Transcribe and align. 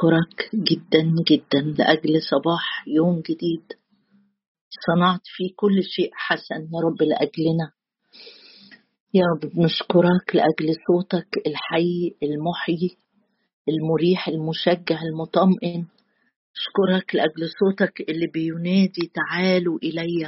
أشكرك 0.00 0.50
جدا 0.54 1.14
جدا 1.30 1.60
لأجل 1.60 2.22
صباح 2.30 2.84
يوم 2.88 3.20
جديد. 3.20 3.62
صنعت 4.86 5.20
فيه 5.24 5.50
كل 5.56 5.82
شيء 5.82 6.10
حسن 6.14 6.54
يا 6.54 6.80
رب 6.84 7.02
لأجلنا. 7.02 7.72
يا 9.14 9.22
رب 9.26 9.50
بنشكرك 9.50 10.36
لأجل 10.36 10.74
صوتك 10.86 11.46
الحي 11.46 12.14
المحيي 12.22 12.96
المريح 13.68 14.28
المشجع 14.28 15.02
المطمئن. 15.02 15.86
أشكرك 16.56 17.14
لأجل 17.14 17.50
صوتك 17.60 18.00
اللي 18.00 18.26
بينادي 18.26 19.12
تعالوا 19.14 19.78
إلي. 19.82 20.20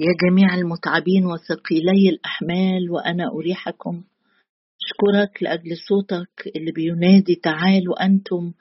يا 0.00 0.12
جميع 0.28 0.54
المتعبين 0.54 1.26
وثقيلي 1.26 2.08
الأحمال 2.08 2.90
وأنا 2.90 3.24
أريحكم. 3.28 4.04
أشكرك 4.82 5.42
لأجل 5.42 5.76
صوتك 5.88 6.56
اللي 6.56 6.72
بينادي 6.72 7.34
تعالوا 7.34 8.04
أنتم 8.04 8.52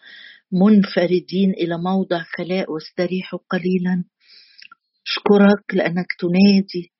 منفردين 0.51 1.51
إلى 1.51 1.77
موضع 1.77 2.23
خلاء 2.37 2.71
واستريحوا 2.71 3.39
قليلا. 3.49 4.03
أشكرك 5.07 5.73
لأنك 5.73 6.07
تنادي 6.19 6.91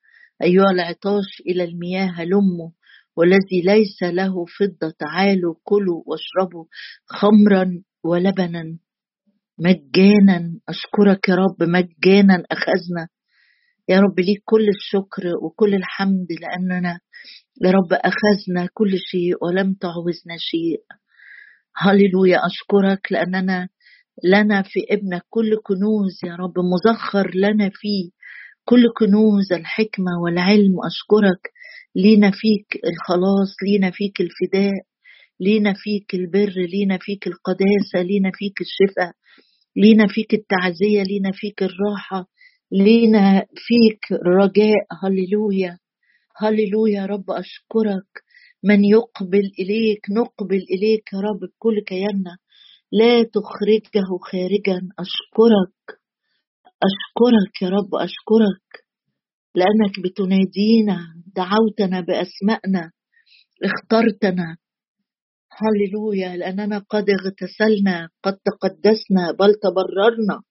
أيها 0.44 0.72
العطاش 0.74 1.42
إلى 1.48 1.64
المياه 1.64 2.06
هلموا 2.06 2.70
والذي 3.18 3.62
ليس 3.66 4.04
له 4.04 4.46
فضة. 4.46 4.94
تعالوا 5.00 5.56
كلوا 5.64 6.04
واشربوا 6.06 6.66
خمرا 7.06 7.84
ولبنا 8.04 8.78
مجانا. 9.60 10.60
أشكرك 10.70 11.30
يا 11.30 11.36
رب 11.36 11.64
مجانا. 11.70 12.44
أخذنا 12.52 13.08
يا 13.92 14.00
رب 14.00 14.20
ليك 14.20 14.42
كل 14.46 14.66
الشكر 14.78 15.24
وكل 15.44 15.76
الحمد 15.76 16.28
لأننا 16.42 17.00
يا 17.66 17.72
رب 17.72 17.94
أخذنا 17.94 18.70
كل 18.74 18.92
شيء 19.12 19.34
ولم 19.46 19.74
تعوزنا 19.74 20.36
شيء. 20.38 20.80
هللويا 21.78 22.40
أشكرك 22.46 23.12
لأننا 23.12 23.70
لنا 24.34 24.62
في 24.62 24.80
ابنك 24.92 25.22
كل 25.30 25.50
كنوز 25.64 26.16
يا 26.26 26.36
رب 26.36 26.54
مزخر 26.74 27.32
لنا 27.36 27.70
فيه 27.74 28.10
كل 28.66 28.84
كنوز 29.00 29.54
الحكمة 29.54 30.12
والعلم. 30.24 30.76
أشكرك 30.92 31.42
لينا 31.96 32.32
فيك 32.32 32.68
الخلاص 32.92 33.52
لينا 33.68 33.92
فيك 33.92 34.16
الفداء 34.22 34.80
لينا 35.40 35.74
فيك 35.74 36.14
البر 36.16 36.54
لينا 36.74 36.98
فيك 37.02 37.28
القداسة 37.28 38.02
لينا 38.10 38.32
فيك 38.34 38.58
الشفاء 38.62 39.14
لينا 39.76 40.08
فيك 40.08 40.34
التعزية 40.34 41.04
لينا 41.04 41.32
فيك 41.34 41.64
الراحة. 41.64 42.30
لينا 42.72 43.46
فيك 43.56 44.12
رجاء. 44.12 44.86
هللويا 45.04 45.78
هللويا 46.38 47.02
يا 47.02 47.06
رب 47.06 47.32
أشكرك. 47.32 48.12
من 48.64 48.86
يقبل 48.86 49.52
إليك 49.60 50.02
نقبل 50.12 50.62
إليك 50.74 51.14
يا 51.14 51.20
رب. 51.20 51.40
بكل 51.40 51.84
كياننا 51.88 52.38
لا 52.92 53.24
تخرجه 53.24 54.08
خارجا. 54.32 54.80
أشكرك 55.00 56.00
أشكرك 56.88 57.62
يا 57.62 57.70
رب 57.70 57.96
أشكرك. 57.96 58.68
لأنك 59.56 60.00
بتنادينا 60.04 60.98
دعوتنا 61.36 62.02
بأسمائنا 62.02 62.92
اخترتنا. 63.64 64.58
هللويا 65.52 66.38
لأننا 66.38 66.78
قد 66.90 67.06
اغتسلنا 67.10 68.10
قد 68.24 68.38
تقدسنا 68.46 69.32
بل 69.32 69.54
تبررنا. 69.64 70.42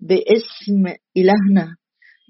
باسم 0.00 0.86
إلهنا 1.16 1.76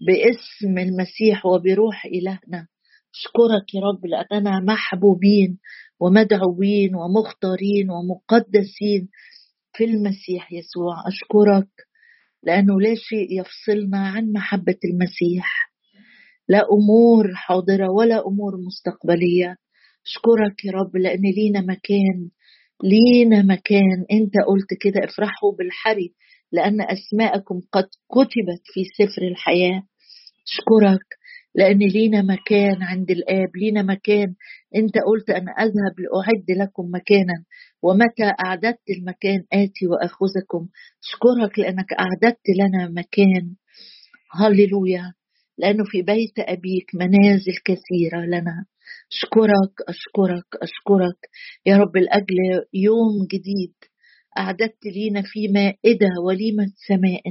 باسم 0.06 0.78
المسيح 0.78 1.46
وبروح 1.46 2.06
إلهنا. 2.06 2.66
أشكرك 3.14 3.74
يا 3.74 3.80
رب 3.80 4.06
لأننا 4.06 4.60
محبوبين 4.60 5.58
ومدعوين 6.00 6.94
ومختارين 6.94 7.90
ومقدسين 7.90 9.08
في 9.76 9.84
المسيح 9.84 10.52
يسوع. 10.52 10.94
أشكرك 11.08 11.68
لأنه 12.42 12.80
لا 12.80 12.94
شيء 12.94 13.40
يفصلنا 13.40 13.98
عن 14.08 14.32
محبة 14.32 14.78
المسيح. 14.84 15.72
لا 16.48 16.62
أمور 16.72 17.34
حاضرة 17.34 17.90
ولا 17.90 18.26
أمور 18.26 18.56
مستقبلية. 18.66 19.56
أشكرك 20.06 20.64
يا 20.64 20.72
رب 20.72 20.96
لأن 20.96 21.22
لينا 21.22 21.60
مكان 21.60 22.30
لينا 22.82 23.42
مكان. 23.42 24.04
أنت 24.12 24.32
قلت 24.48 24.74
كده 24.80 25.04
افرحوا 25.04 25.52
بالحري 25.58 26.14
لأن 26.52 26.80
أسماءكم 26.80 27.60
قد 27.72 27.84
كتبت 27.84 28.62
في 28.64 28.84
سفر 28.84 29.22
الحياة. 29.22 29.82
أشكرك 30.46 31.06
لأن 31.54 31.78
لينا 31.78 32.22
مكان 32.22 32.82
عند 32.82 33.10
الآب 33.10 33.56
لينا 33.56 33.82
مكان. 33.82 34.34
أنت 34.76 34.98
قلت 34.98 35.30
أنا 35.30 35.52
أذهب 35.52 35.94
لأعد 36.00 36.50
لكم 36.60 36.84
مكانا. 36.94 37.44
ومتى 37.82 38.32
أعددت 38.46 38.90
المكان؟ 38.90 39.44
آتي 39.52 39.86
وأخذكم. 39.86 40.68
أشكرك 41.04 41.58
لأنك 41.58 41.92
أعددت 41.92 42.48
لنا 42.48 42.88
مكان. 42.88 43.54
هللويا. 44.32 45.12
لأنه 45.58 45.84
في 45.84 46.02
بيت 46.02 46.38
أبيك 46.38 46.94
منازل 46.94 47.56
كثيرة 47.64 48.24
لنا. 48.26 48.64
أشكرك 49.12 49.74
أشكرك 49.88 50.46
أشكرك. 50.62 51.18
يا 51.66 51.76
رب 51.76 51.96
لأجل 51.96 52.36
يوم 52.74 53.26
جديد 53.32 53.74
أعددت 54.38 54.86
لينا 54.86 55.22
في 55.24 55.48
مائدة 55.48 56.10
وليمة 56.26 56.66
سماء 56.88 57.22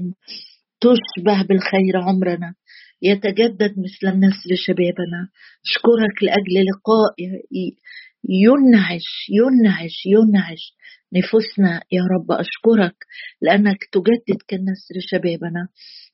تشبه 0.82 1.44
بالخير 1.48 1.98
عمرنا 1.98 2.56
يتجدد 3.02 3.74
مثل 3.80 4.14
النسل 4.14 4.58
شبابنا. 4.58 5.30
أشكرك 5.66 6.24
لأجل 6.24 6.66
لقاء 6.70 7.16
ينعش 8.30 9.30
ينعش 9.30 10.06
ينعش 10.06 10.74
نفوسنا 11.14 11.82
يا 11.92 12.02
رب. 12.02 12.32
أشكرك 12.32 12.96
لأنك 13.42 13.78
تجدد 13.92 14.42
كالنسر 14.48 14.96
شبابنا. 15.00 15.68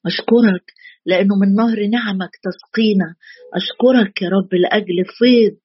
أشكرك 0.06 0.66
لأنه 1.06 1.36
من 1.42 1.56
نهر 1.56 1.88
نعمك 1.88 2.32
تسقينا. 2.44 3.16
أشكرك 3.54 4.22
يا 4.22 4.30
رب 4.30 4.54
لأجل 4.54 5.06
فيض 5.18 5.58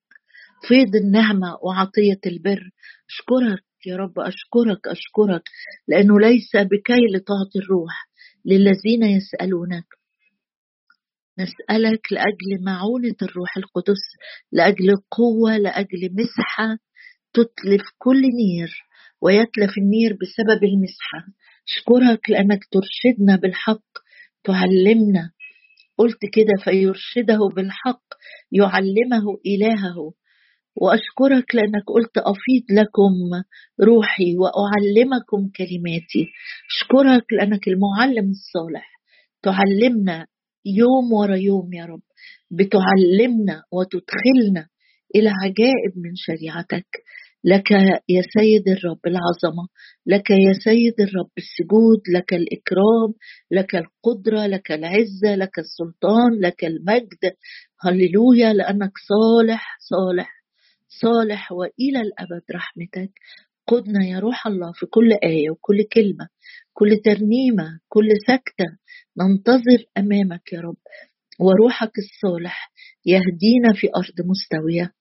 فيض 0.69 0.97
النعمة 0.97 1.59
وعطية 1.63 2.21
البر. 2.27 2.71
أشكرك 3.11 3.65
يا 3.87 3.97
رب 3.97 4.19
أشكرك 4.19 4.89
أشكرك 4.89 5.43
لأنه 5.89 6.21
ليس 6.21 6.51
بكي 6.57 7.19
تعطي 7.27 7.59
الروح 7.59 8.09
للذين 8.45 9.03
يسألونك. 9.03 9.85
نسألك 11.39 12.13
لأجل 12.13 12.65
معونة 12.65 13.17
الروح 13.23 13.57
القدس 13.57 14.03
لأجل 14.53 14.97
قوة 15.11 15.57
لأجل 15.57 16.11
مسحة 16.13 16.79
تتلف 17.33 17.83
كل 17.99 18.21
نير 18.23 18.85
ويتلف 19.21 19.79
النير 19.79 20.13
بسبب 20.13 20.65
المسحة. 20.65 21.27
أشكرك 21.69 22.31
لأنك 22.31 22.61
ترشدنا 22.65 23.37
بالحق 23.37 23.89
تعلمنا. 24.45 25.31
قلت 25.99 26.19
كده 26.33 26.65
فيرشده 26.65 27.39
بالحق 27.57 28.05
يعلمه 28.53 29.39
إلهه. 29.47 30.13
وأشكرك 30.77 31.55
لأنك 31.55 31.85
قلت 31.87 32.19
أفيض 32.19 32.65
لكم 32.71 33.13
روحي 33.83 34.37
وأعلمكم 34.37 35.51
كلماتي. 35.57 36.25
أشكرك 36.71 37.33
لأنك 37.33 37.69
المعلم 37.69 38.31
الصالح. 38.31 38.91
تعلمنا 39.43 40.27
يوم 40.67 41.13
ورا 41.13 41.37
يوم 41.37 41.73
يا 41.73 41.85
رب. 41.85 42.03
بتعلمنا 42.51 43.63
وتدخلنا 43.73 44.67
إلى 45.15 45.29
عجائب 45.43 45.93
من 45.97 46.13
شريعتك. 46.17 46.87
لك 47.45 47.71
يا 48.09 48.23
سيد 48.39 48.69
الرب 48.69 49.01
العظمة 49.07 49.69
لك 50.07 50.31
يا 50.31 50.53
سيد 50.65 51.01
الرب 51.01 51.31
السجود 51.39 52.01
لك 52.15 52.35
الإكرام 52.35 53.11
لك 53.51 53.77
القدرة 53.77 54.47
لك 54.47 54.73
العزة 54.73 55.35
لك 55.37 55.59
السلطان 55.59 56.41
لك 56.41 56.65
المجد. 56.65 57.35
هللويا 57.81 58.53
لأنك 58.53 58.93
صالح 59.09 59.79
صالح. 59.81 60.36
صالح 60.89 61.53
وإلى 61.53 62.01
الأبد 62.01 62.43
رحمتك. 62.55 63.11
قدنا 63.67 64.07
يا 64.07 64.19
روح 64.19 64.47
الله 64.47 64.73
في 64.73 64.87
كل 64.87 65.13
آية 65.25 65.51
وكل 65.51 65.83
كلمة 65.93 66.29
كل 66.73 66.97
ترنيمة 67.05 67.81
كل 67.89 68.09
سكتة. 68.27 68.65
ننتظر 69.19 69.85
أمامك 69.99 70.53
يا 70.53 70.61
رب. 70.61 70.77
وروحك 71.41 71.93
الصالح 71.99 72.73
يهدينا 73.07 73.73
في 73.75 73.87
أرض 73.97 74.27
مستوية. 74.27 74.93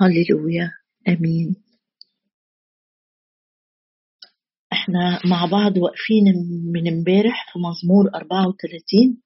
هللويا. 0.00 0.70
آمين. 1.08 1.56
إحنا 4.72 5.20
مع 5.24 5.44
بعض 5.46 5.76
واقفين 5.78 6.24
من 6.72 6.88
امبارح 6.88 7.52
في 7.52 7.58
مزمور 7.58 8.10
34 8.14 9.22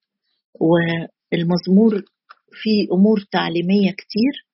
والمزمور 0.61 2.03
فيه 2.51 2.87
أمور 2.93 3.19
تعليمية 3.31 3.91
كتير. 3.91 4.45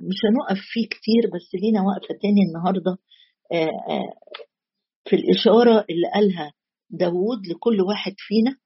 مش 0.00 0.16
هنقف 0.26 0.60
فيه 0.72 0.86
كتير 0.86 1.22
بس 1.34 1.54
لينا 1.62 1.80
وقفة 1.82 2.14
تاني 2.22 2.40
النهارده 2.48 2.96
آه، 3.52 3.92
آه، 3.92 4.12
في 5.08 5.16
الإشارة 5.16 5.84
اللي 5.90 6.08
قالها 6.14 6.52
داوود 6.90 7.46
لكل 7.46 7.80
واحد 7.80 8.14
فينا 8.16 8.56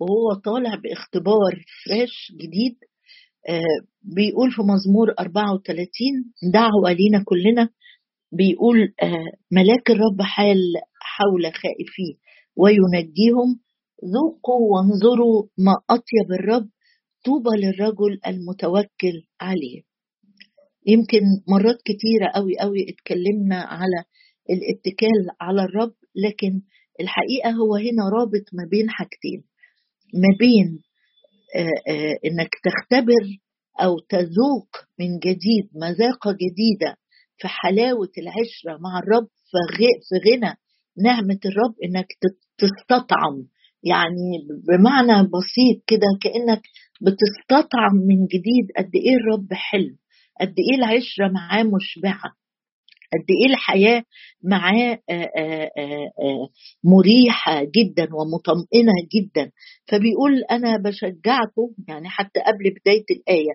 وهو 0.00 0.34
طالع 0.44 0.74
باختبار 0.74 1.64
فريش 1.84 2.32
جديد 2.32 2.76
آه، 3.48 3.86
بيقول 4.02 4.50
في 4.52 4.62
مزمور 4.62 5.14
34 5.18 5.86
دعوة 6.52 6.92
لينا 6.92 7.24
كلنا 7.24 7.68
بيقول 8.32 8.94
ملاك 9.50 9.90
الرب 9.90 10.22
حال 10.22 10.58
حول 11.00 11.42
خائفيه 11.44 12.14
وينجيهم 12.56 13.60
ذوقوا 14.14 14.60
وانظروا 14.72 15.42
ما 15.58 15.72
أطيب 15.90 16.32
الرب 16.40 16.68
طوبى 17.24 17.50
للرجل 17.56 18.20
المتوكل 18.26 19.16
عليه. 19.40 19.82
يمكن 20.86 21.20
مرات 21.48 21.78
كتيرة 21.84 22.26
قوي 22.34 22.58
قوي 22.58 22.86
اتكلمنا 22.90 23.56
على 23.60 24.04
الاتكال 24.50 25.30
على 25.40 25.62
الرب 25.64 25.94
لكن 26.16 26.60
الحقيقة 27.00 27.50
هو 27.50 27.74
هنا 27.76 28.08
رابط 28.18 28.44
ما 28.52 28.64
بين 28.70 28.90
حاجتين. 28.90 29.44
ما 30.14 30.28
بين 30.38 30.82
إنك 32.24 32.50
تختبر 32.64 33.24
أو 33.80 33.98
تذوق 33.98 34.68
من 35.00 35.18
جديد 35.18 35.68
مذاقة 35.74 36.32
جديدة 36.32 36.96
في 37.38 37.48
حلاوة 37.48 38.10
العشرة 38.18 38.78
مع 38.80 38.98
الرب 38.98 39.28
في 40.08 40.30
غنى 40.30 40.54
نعمة 41.04 41.38
الرب 41.46 41.74
إنك 41.84 42.06
تستطعم. 42.58 43.36
يعني 43.84 44.30
بمعنى 44.68 45.22
بسيط 45.28 45.84
كده 45.86 46.06
كأنك 46.22 46.62
بتستطعم 47.00 47.94
من 48.08 48.26
جديد 48.26 48.66
قد 48.78 48.90
إيه 48.94 49.16
الرب 49.16 49.52
حلو. 49.52 49.96
قد 50.40 50.54
إيه 50.58 50.78
العشره 50.78 51.28
معاه 51.28 51.62
مشبعة؟ 51.62 52.32
قد 53.12 53.26
إيه 53.30 53.50
الحياة 53.54 54.04
معاه 54.44 54.98
مريحة 56.84 57.62
جدا 57.64 58.08
ومطمئنة 58.14 58.92
جدا؟ 59.14 59.50
فبيقول 59.88 60.44
أنا 60.50 60.76
بشجعكم 60.76 61.68
يعني 61.88 62.08
حتى 62.08 62.40
قبل 62.40 62.70
بداية 62.80 63.04
الآية 63.10 63.52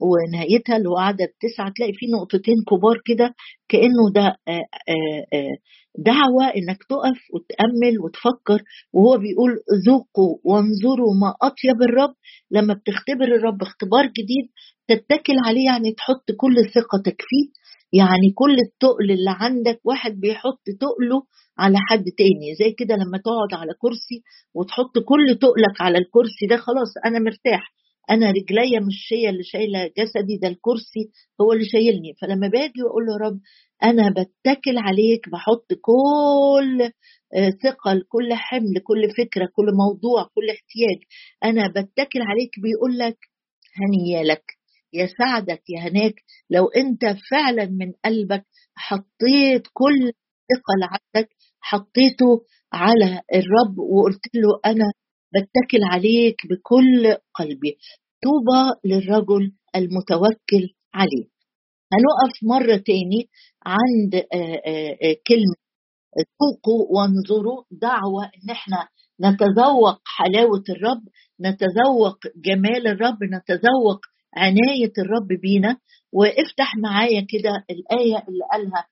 ونهايتها 0.00 0.76
اللي 0.76 0.88
هو 0.88 0.98
عدد 0.98 1.28
تسعة 1.40 1.72
تلاقي 1.76 1.92
فيه 1.92 2.06
نقطتين 2.16 2.54
كبار 2.70 2.96
كده 3.04 3.34
كأنه 3.68 4.04
ده 4.14 4.26
آه، 4.48 4.52
آه، 4.88 5.26
آه، 5.38 5.56
دعوة 5.98 6.44
إنك 6.56 6.78
تقف 6.88 7.20
وتأمل 7.34 8.00
وتفكر 8.04 8.62
وهو 8.92 9.18
بيقول 9.18 9.50
ذوقوا 9.86 10.38
وانظروا 10.44 11.14
ما 11.20 11.34
أطيب 11.42 11.82
الرب. 11.82 12.14
لما 12.50 12.74
بتختبر 12.74 13.24
الرب 13.24 13.62
اختبار 13.62 14.04
جديد 14.06 14.46
تتكل 14.88 15.34
عليه 15.46 15.64
يعني 15.66 15.92
تحط 15.92 16.24
كل 16.36 16.54
ثقتك 16.74 17.16
فيه 17.28 17.46
يعني 18.00 18.30
كل 18.34 18.56
التقل 18.66 19.10
اللي 19.10 19.30
عندك 19.42 19.80
واحد 19.84 20.12
بيحط 20.20 20.62
تقله 20.80 21.22
على 21.58 21.76
حد 21.90 22.04
تاني. 22.18 22.54
زي 22.60 22.72
كده 22.78 22.94
لما 22.94 23.18
تقعد 23.18 23.60
على 23.60 23.72
كرسي 23.78 24.22
وتحط 24.54 24.98
كل 24.98 25.38
تقلك 25.40 25.80
على 25.80 25.98
الكرسي 25.98 26.46
ده 26.50 26.56
خلاص 26.56 26.92
أنا 27.06 27.18
مرتاح. 27.18 27.74
أنا 28.10 28.30
رجليا 28.30 28.80
مش 28.80 29.08
هي 29.12 29.28
اللي 29.30 29.42
شايلة 29.44 29.86
جسدي 29.98 30.38
ده 30.42 30.48
الكرسي 30.48 31.10
هو 31.40 31.52
اللي 31.52 31.64
شايلني. 31.64 32.14
فلما 32.20 32.48
باجي 32.48 32.82
وأقول 32.82 33.04
له 33.06 33.12
يا 33.14 33.18
رب 33.30 33.40
أنا 33.84 34.10
بتكل 34.10 34.78
عليك 34.78 35.28
بحط 35.32 35.66
كل 35.82 36.82
آه، 37.36 37.50
ثقل 37.64 38.02
كل 38.08 38.34
حمل 38.34 38.74
كل 38.84 39.10
فكرة 39.18 39.46
كل 39.56 39.66
موضوع 39.86 40.22
كل 40.34 40.50
احتياج 40.50 40.98
أنا 41.44 41.68
بتكل 41.68 42.22
عليك. 42.22 42.50
بيقول 42.62 42.98
لك 42.98 43.18
هنيالك 43.80 44.44
يساعدك 44.92 45.62
يا 45.70 45.80
هناك. 45.80 46.14
لو 46.50 46.68
أنت 46.68 47.04
فعلا 47.30 47.66
من 47.66 47.92
قلبك 48.04 48.44
حطيت 48.76 49.62
كل 49.72 50.12
ثقل 50.52 50.82
عندك 50.82 51.28
حطيته 51.60 52.44
على 52.72 53.20
الرب 53.34 53.78
وقلت 53.78 54.26
له 54.34 54.60
أنا 54.66 54.84
بتكل 55.34 55.84
عليك 55.92 56.36
بكل 56.50 57.16
قلبي. 57.34 57.78
طوبى 58.22 58.62
للرجل 58.84 59.52
المتوكل 59.76 60.74
عليه. 60.94 61.26
هنقف 61.92 62.34
مرة 62.42 62.76
تاني 62.76 63.28
عند 63.66 64.14
آه، 64.14 64.60
آه، 64.66 64.96
آه، 65.02 65.16
كلمة 65.26 65.56
ذوقوا 66.42 66.86
وانظروا. 66.90 67.64
دعوة 67.70 68.24
إن 68.24 68.50
إحنا 68.50 68.88
نتذوق 69.20 70.00
حلاوة 70.04 70.64
الرب 70.70 71.02
نتذوق 71.40 72.18
جمال 72.36 72.86
الرب 72.88 73.18
نتذوق 73.24 74.00
عناية 74.36 74.92
الرب 74.98 75.28
بينا. 75.42 75.78
وافتح 76.12 76.76
معايا 76.76 77.26
كده 77.28 77.64
الآية 77.70 78.24
اللي 78.28 78.44
قالها 78.52 78.86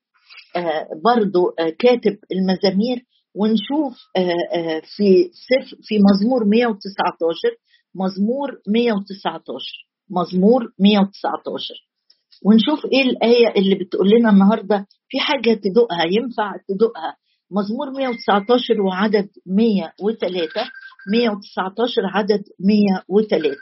برضو 1.05 1.43
كاتب 1.79 2.19
المزامير. 2.33 3.06
ونشوف 3.34 3.99
آه، 4.17 4.56
آه، 4.58 4.81
في 4.96 5.31
سف 5.32 5.75
في 5.82 5.99
مزمور 5.99 6.44
119 6.44 7.56
مزمور 7.94 8.50
119 8.69 9.87
مزمور 10.11 10.73
119 10.79 11.75
ونشوف 12.44 12.84
إيه 12.93 13.02
الآية 13.02 13.49
اللي 13.56 13.75
بتقول 13.75 14.08
لنا 14.11 14.31
النهارده. 14.31 14.87
في 15.08 15.20
حاجة 15.20 15.55
تدوقها 15.55 16.05
ينفع 16.11 16.52
تدوقها. 16.69 17.17
مزمور 17.50 17.90
119 17.90 18.81
وعدد 18.81 19.29
103 19.46 20.70
119 21.12 22.02
عدد 22.14 22.43
103 22.61 23.56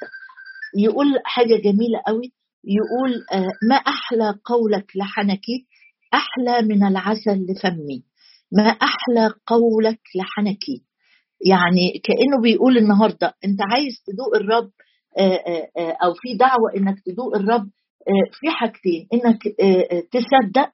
يقول 0.78 1.06
حاجة 1.24 1.56
جميلة 1.56 2.00
قوي. 2.06 2.32
يقول 2.64 3.24
آه، 3.32 3.52
ما 3.68 3.74
أحلى 3.74 4.34
قولك 4.44 4.92
لحنكي؟ 4.96 5.66
أحلى 6.14 6.62
من 6.62 6.86
العسل 6.86 7.46
لفمي. 7.48 8.02
ما 8.52 8.62
أحلى 8.68 9.34
قولك 9.46 10.00
لحنكي 10.16 10.84
يعني 11.46 12.00
كأنه 12.04 12.42
بيقول 12.42 12.78
النهاردة 12.78 13.34
أنت 13.44 13.58
عايز 13.72 14.02
تدوق 14.06 14.36
الرب 14.36 14.70
آه، 15.18 15.22
آه، 15.22 15.68
آه، 15.76 15.96
أو 16.04 16.14
في 16.14 16.34
دعوة 16.34 16.74
إنك 16.76 17.00
تدوق 17.06 17.36
الرب 17.36 17.70
في 18.40 18.50
حاجتين 18.50 19.08
إنك 19.14 19.42
تصدق 20.12 20.72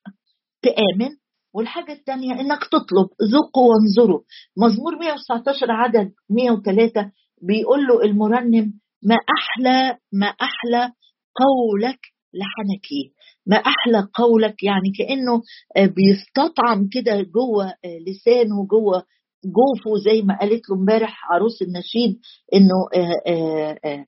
تآمن 0.63 1.17
والحاجة 1.55 1.93
الثانية 1.93 2.33
إنك 2.33 2.65
تطلب 2.65 3.09
ذوقوا 3.33 3.75
وانظروا 3.75 4.21
مزمور 4.57 4.99
119 5.01 5.67
عدد 5.71 6.13
103 6.31 7.13
بيقول 7.43 7.87
له 7.87 8.03
المرنم 8.05 8.73
ما 9.03 9.17
أحلى 9.39 9.99
ما 10.13 10.27
أحلى 10.27 10.93
قولك 11.37 12.01
لحنكي 12.41 13.13
ما 13.47 13.57
أحلى 13.57 14.09
قولك؟ 14.15 14.63
يعني 14.63 14.93
كأنه 14.99 15.43
آه، 15.77 15.87
بيستطعم 15.87 16.89
كده 16.93 17.23
جوه 17.23 17.67
آه، 17.67 17.99
لسانه 18.07 18.67
جوه 18.67 19.03
جوفه 19.45 19.99
زي 20.05 20.23
ما 20.23 20.39
قالت 20.41 20.71
له 20.71 20.77
امبارح 20.77 21.33
عروس 21.33 21.63
النشيد 21.63 22.19
إنه 22.55 22.75
آه، 23.27 24.07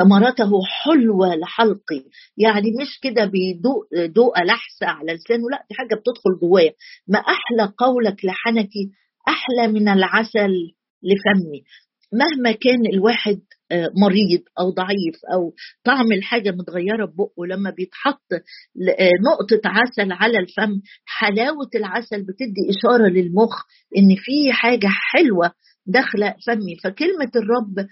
ثمرته 0.00 0.50
حلوة 0.84 1.34
لحلقي. 1.34 2.02
يعني 2.36 2.66
مش 2.80 2.98
كده 3.02 3.24
بيدوق 3.24 3.84
دوقة 4.14 4.42
لحسة 4.44 4.86
على 4.86 5.12
لسانه 5.12 5.50
لا 5.50 5.64
دي 5.70 5.74
حاجة 5.74 5.94
بتدخل 5.94 6.40
جواه. 6.42 6.72
ما 7.08 7.18
أحلى 7.18 7.72
قولك 7.78 8.24
لحنكي 8.24 8.90
أحلى 9.28 9.72
من 9.72 9.88
العسل 9.88 10.50
لفمي. 11.02 11.62
مهما 12.12 12.52
كان 12.52 12.86
الواحد 12.94 13.40
مريض 13.72 14.42
أو 14.60 14.70
ضعيف 14.70 15.16
أو 15.34 15.52
طعم 15.84 16.12
الحاجة 16.12 16.50
متغيرة 16.50 17.04
ببقه 17.06 17.46
لما 17.46 17.70
بيتحط 17.70 18.32
آه، 18.32 19.10
نقطة 19.26 19.60
عسل 19.64 20.12
على 20.12 20.38
الفم 20.38 20.80
حلاوة 21.06 21.70
العسل 21.74 22.22
بتدي 22.22 22.62
إشارة 22.78 23.08
للمخ 23.08 23.62
إن 23.98 24.14
في 24.16 24.52
حاجة 24.52 24.86
حلوة 24.86 25.52
داخلة 25.86 26.34
فمي. 26.46 26.76
فكلمة 26.84 27.30
الرب 27.36 27.86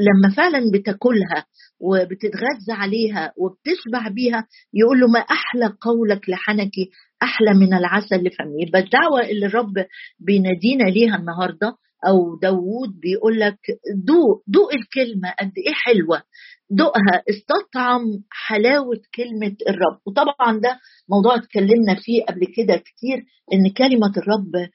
لما 0.00 0.34
فعلا 0.36 0.60
بتاكلها 0.74 1.44
وبتتغذى 1.80 2.72
عليها 2.72 3.32
وبتشبع 3.36 4.08
بيها 4.08 4.46
يقول 4.74 5.00
له 5.00 5.06
ما 5.06 5.18
أحلى 5.20 5.76
قولك 5.80 6.28
لحنكي 6.28 6.90
أحلى 7.22 7.54
من 7.54 7.74
العسل 7.74 8.16
لفمي. 8.16 8.62
يبقى 8.66 8.80
الدعوة 8.80 9.20
اللي 9.30 9.46
الرب 9.46 9.74
بينادينا 10.20 10.84
ليها 10.84 11.16
النهارده 11.16 11.76
أو 12.08 12.38
داوود 12.42 13.00
بيقول 13.02 13.40
لك 13.40 13.58
دوق 14.04 14.42
دوق 14.46 14.70
الكلمة 14.74 15.30
قد 15.40 15.52
إيه 15.66 15.72
حلوة. 15.74 16.22
دوقها 16.70 17.22
استطعم 17.30 18.02
حلاوة 18.30 19.00
كلمة 19.14 19.56
الرب. 19.68 19.98
وطبعا 20.06 20.58
ده 20.60 20.80
موضوع 21.08 21.34
اتكلمنا 21.36 21.94
فيه 22.04 22.24
قبل 22.24 22.40
كده 22.56 22.76
كتير 22.76 23.24
إن 23.52 23.70
كلمة 23.70 24.12
الرب 24.16 24.68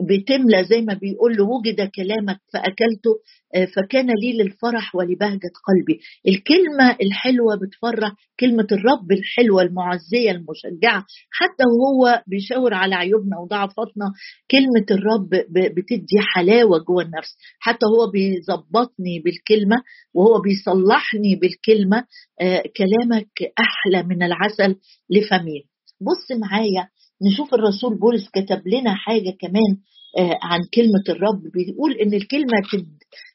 بتملى 0.00 0.64
زي 0.64 0.80
ما 0.82 0.94
بيقول 0.94 1.36
له 1.36 1.44
وجد 1.44 1.90
كلامك 1.90 2.38
فأكلته 2.52 3.10
آه، 3.54 3.64
فكان 3.64 4.06
لي 4.06 4.32
للفرح 4.32 4.94
ولبهجة 4.94 5.52
قلبي. 5.68 6.00
الكلمة 6.28 6.96
الحلوة 7.02 7.56
بتفرح 7.56 8.12
كلمة 8.40 8.66
الرب 8.72 9.12
الحلوة 9.12 9.62
المعزية 9.62 10.30
المشجعة 10.30 11.04
حتى 11.30 11.64
وهو 11.64 12.22
بيشاور 12.26 12.74
على 12.74 12.94
عيوبنا 12.94 13.38
وضعفاتنا 13.38 14.12
كلمة 14.50 14.86
الرب 14.90 15.28
بتدي 15.76 16.18
حلاوة 16.34 16.78
جوه 16.78 17.02
النفس. 17.02 17.36
حتى 17.58 17.86
هو 17.86 18.10
بيظبطني 18.10 19.18
بالكلمة 19.24 19.76
وهو 20.14 20.40
بيصلحني 20.40 21.36
بالكلمة 21.36 22.04
آه، 22.40 22.62
كلامك 22.76 23.52
أحلى 23.60 24.02
من 24.02 24.22
العسل 24.22 24.76
لفمي 25.10 25.64
بص 26.00 26.38
معايا 26.40 26.88
نشوف 27.22 27.54
الرسول 27.54 27.98
بولس 27.98 28.28
كتب 28.28 28.62
لنا 28.68 28.94
حاجة 28.94 29.30
كمان 29.40 29.78
آه، 30.18 30.38
عن 30.42 30.60
كلمة 30.74 31.04
الرب. 31.08 31.42
بيقول 31.52 31.92
إن 31.92 32.14
الكلمة 32.14 32.58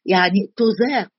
يعني 0.05 0.39
تذاق. 0.57 1.09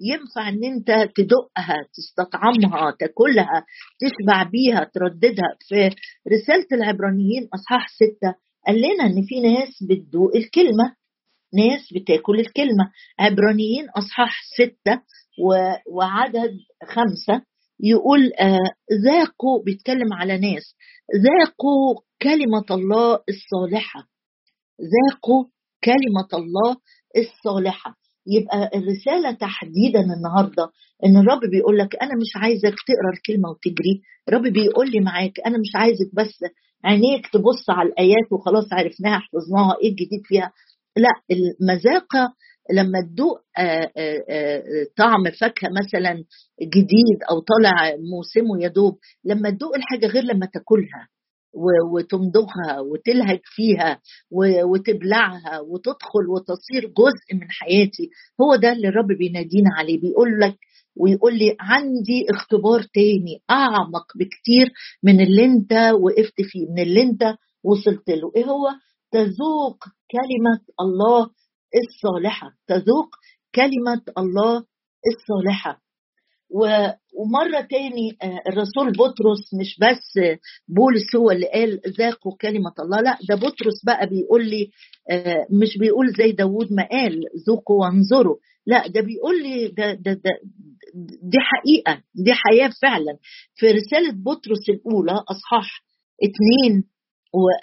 ينفع 0.00 0.48
إن 0.48 0.64
أنت 0.64 0.90
تدقها 1.16 1.76
تستطعمها 1.94 2.90
تاكلها 3.00 3.64
تشبع 4.00 4.42
بيها 4.42 4.90
ترددها. 4.94 5.56
في 5.68 5.90
رسالة 6.32 6.66
العبرانيين 6.72 7.48
أصحاح 7.54 7.86
ستة 7.88 8.34
قال 8.66 8.76
لنا 8.76 9.04
إن 9.06 9.22
في 9.28 9.40
ناس 9.40 9.82
بتدوق 9.82 10.36
الكلمة 10.36 10.94
ناس 11.54 11.92
بتاكل 11.94 12.40
الكلمة. 12.40 12.90
عبرانيين 13.18 13.88
أصحاح 13.96 14.40
ستة 14.56 15.00
وعدد 15.92 16.52
خمسة 16.86 17.42
يقول 17.80 18.32
آه 18.40 18.70
ذاقوا 19.04 19.62
بيتكلم 19.64 20.12
على 20.12 20.38
ناس 20.38 20.62
ذاقوا 21.24 22.00
كلمة 22.22 22.64
الله 22.70 23.18
الصالحة. 23.28 24.00
ذاقوا 24.80 25.44
كلمة 25.84 26.28
الله 26.42 26.76
الصالحة. 27.16 27.94
يبقى 28.26 28.70
الرسالة 28.74 29.32
تحديدا 29.32 30.00
النهارده 30.00 30.68
إن 31.04 31.16
الرب 31.16 31.40
بيقول 31.50 31.78
لك 31.78 31.96
أنا 32.02 32.10
مش 32.20 32.32
عايزك 32.36 32.74
تقرأ 32.88 33.10
الكلمة 33.16 33.48
وتجري. 33.50 34.02
الرب 34.28 34.42
بيقول 34.52 34.90
لي 34.90 35.00
معاك 35.00 35.40
أنا 35.46 35.58
مش 35.58 35.72
عايزك 35.74 36.10
بس 36.14 36.38
عينيك 36.84 37.26
تبص 37.32 37.70
على 37.70 37.88
الآيات 37.88 38.28
وخلاص 38.32 38.64
عرفناها 38.72 39.18
حفظناها 39.18 39.76
إيه 39.82 39.90
الجديد 39.90 40.20
فيها. 40.24 40.52
لا 40.96 41.10
المذاقة 41.30 42.34
لما 42.72 43.00
تدوق 43.00 43.40
آه، 43.58 43.90
آه، 43.96 44.24
آه، 44.30 44.62
طعم 44.96 45.30
فاكهة 45.40 45.68
مثلا 45.70 46.24
جديد 46.62 47.18
أو 47.30 47.40
طالع 47.40 47.96
موسمه 47.96 48.62
يا 48.62 48.68
دوب 48.68 48.98
لما 49.24 49.50
تدوق 49.50 49.74
الحاجة 49.76 50.06
غير 50.06 50.22
لما 50.22 50.46
تاكلها 50.46 51.08
وتمضغها 51.92 52.80
وتلهج 52.80 53.40
فيها 53.44 54.00
وتبلعها 54.64 55.60
وتدخل 55.60 56.28
وتصير 56.28 56.80
جزء 56.86 57.34
من 57.34 57.50
حياتي 57.50 58.10
هو 58.40 58.56
ده 58.56 58.72
اللي 58.72 58.88
الرب 58.88 59.06
بينادينا 59.18 59.70
عليه 59.78 60.00
بيقول 60.00 60.40
لك 60.40 60.56
ويقول 60.96 61.38
لي 61.38 61.56
عندي 61.60 62.26
اختبار 62.30 62.82
تاني 62.82 63.42
أعمق 63.50 64.06
بكتير 64.18 64.72
من 65.02 65.20
اللي 65.20 65.44
أنت 65.44 65.72
وقفت 65.72 66.34
فيه 66.42 66.66
من 66.70 66.82
اللي 66.82 67.02
أنت 67.02 67.22
وصلت 67.64 68.10
له 68.10 68.32
إيه 68.36 68.44
هو؟ 68.44 68.68
تذوق 69.12 69.84
كلمة 70.10 70.60
الله 70.80 71.30
الصالحة 71.82 72.50
تذوق 72.68 73.08
كلمة 73.54 74.02
الله 74.18 74.64
الصالحة. 75.14 75.80
ومرة 77.18 77.60
تاني 77.70 78.16
آه، 78.22 78.40
الرسول 78.48 78.92
بطرس 78.92 79.54
مش 79.60 79.78
بس 79.80 80.36
بولس 80.68 81.16
هو 81.16 81.30
اللي 81.30 81.46
قال 81.46 81.80
ذاقوا 81.98 82.36
كلمة 82.40 82.72
الله 82.80 83.00
لا 83.00 83.18
ده 83.28 83.34
بطرس 83.34 83.84
بقى 83.86 84.06
بيقول 84.06 84.50
لي 84.50 84.70
آه، 85.10 85.46
مش 85.50 85.78
بيقول 85.78 86.06
زي 86.18 86.32
داود 86.32 86.72
ما 86.72 86.88
قال 86.90 87.20
ذوقوا 87.48 87.84
وانظروا 87.84 88.36
لا 88.66 88.86
ده 88.86 89.00
بيقول 89.00 89.42
لي 89.42 89.68
ده, 89.68 89.92
ده, 89.92 90.12
ده 90.12 90.30
دي 91.22 91.38
حقيقة 91.40 92.02
دي 92.14 92.32
حياة 92.32 92.70
فعلا. 92.82 93.18
في 93.54 93.66
رسالة 93.66 94.12
بطرس 94.12 94.68
الأولى 94.68 95.12
أصحاح 95.12 95.84
اتنين 96.22 96.84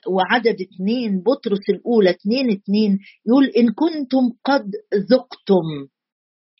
وعدد 0.09 0.55
اتنين 0.61 1.21
بطرس 1.23 1.69
الأولى 1.69 2.09
اتنين 2.09 2.51
اتنين 2.51 2.99
يقول 3.27 3.45
إن 3.45 3.69
كنتم 3.73 4.29
قد 4.45 4.71
ذقتم. 5.11 5.87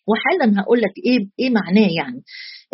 وحالا 0.07 0.61
هقول 0.61 0.81
لك 0.81 0.93
إيه 1.05 1.29
إيه 1.39 1.49
معناه 1.49 1.89
يعني. 1.97 2.21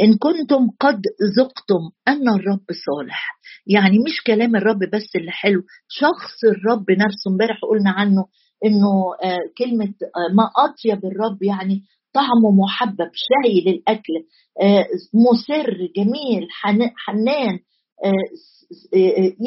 إن 0.02 0.18
كنتم 0.18 0.68
قد 0.80 1.02
ذقتم 1.38 1.84
أن 2.08 2.30
الرب 2.30 2.66
صالح. 2.86 3.38
يعني 3.68 3.98
مش 4.00 4.24
كلام 4.28 4.56
الرب 4.56 4.80
بس 4.94 5.16
اللي 5.16 5.32
حلو. 5.32 5.62
شخص 5.88 6.44
الرب 6.44 6.92
نفسه 6.92 7.32
امبارح 7.32 7.60
قلنا 7.72 7.92
عنه 7.92 8.26
إنه 8.66 8.92
آه 9.24 9.38
كلمة 9.58 9.94
آه 10.04 10.34
ما 10.34 10.50
أطيب 10.58 11.06
الرب 11.06 11.44
يعني 11.44 11.82
طعمه 12.14 12.52
محبب 12.64 13.12
شهي 13.14 13.62
للأكل 13.72 14.14
آه 14.62 14.86
مسر 15.14 15.74
جميل 15.98 16.48
حنان 17.06 17.60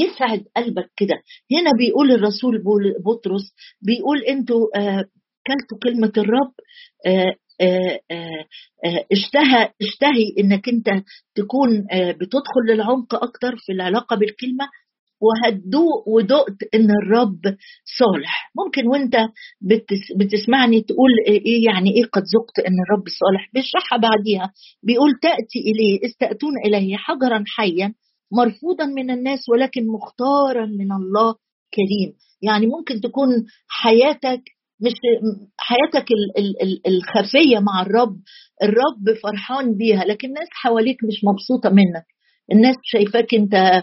يسعد 0.04 0.45
قلبك 0.57 0.90
كده. 0.97 1.14
هنا 1.52 1.71
بيقول 1.78 2.11
الرسول 2.12 2.62
بطرس 3.04 3.54
بيقول 3.83 4.19
أنتوا 4.23 4.66
آه، 4.76 5.04
كلتوا 5.47 5.78
كلمة 5.83 6.12
الرب 6.19 6.52
آه، 7.07 7.35
آه، 7.61 8.00
آه، 8.11 9.07
اشتهى 9.12 9.71
اشتهي 9.83 10.35
انك 10.38 10.69
انت 10.69 11.04
تكون 11.35 11.87
بتدخل 11.92 12.61
للعمق 12.71 13.14
أكتر 13.14 13.57
في 13.57 13.73
العلاقة 13.73 14.16
بالكلمة. 14.16 14.69
وهتدوق 15.23 16.09
ودقت 16.09 16.57
ان 16.75 16.88
الرب 16.90 17.40
صالح. 17.99 18.52
ممكن 18.64 18.87
وانت 18.88 19.16
بتسمعني 20.16 20.80
تقول 20.80 21.11
إيه 21.28 21.64
يعني 21.64 21.90
إيه 21.97 22.04
قد 22.04 22.23
ذقت 22.23 22.59
إن 22.66 22.75
الرب 22.87 23.04
صالح؟ 23.09 23.50
بيشرحها 23.54 23.99
بعديها. 23.99 24.52
بيقول 24.83 25.11
تأتي 25.23 25.59
إليه 25.59 26.07
استأتون 26.11 26.52
إليه 26.66 26.97
حجرا 26.97 27.45
حيا. 27.47 27.95
مرفوضا 28.32 28.87
من 28.87 29.10
الناس 29.10 29.49
ولكن 29.49 29.87
مختارا 29.87 30.66
من 30.66 30.92
الله 30.92 31.34
كريم. 31.75 32.12
يعني 32.42 32.66
ممكن 32.66 33.00
تكون 33.00 33.28
حياتك 33.68 34.42
مش 34.80 34.92
حياتك 35.58 36.06
الخفية 36.87 37.58
مع 37.58 37.82
الرب 37.82 38.16
الرب 38.62 39.16
فرحان 39.22 39.76
بيها 39.76 40.04
لكن 40.04 40.28
الناس 40.28 40.49
حواليك 40.52 40.96
مش 41.04 41.25
مبسوطة 41.25 41.70
منك. 41.70 42.04
الناس 42.52 42.76
شايفاك 42.82 43.34
انت 43.34 43.82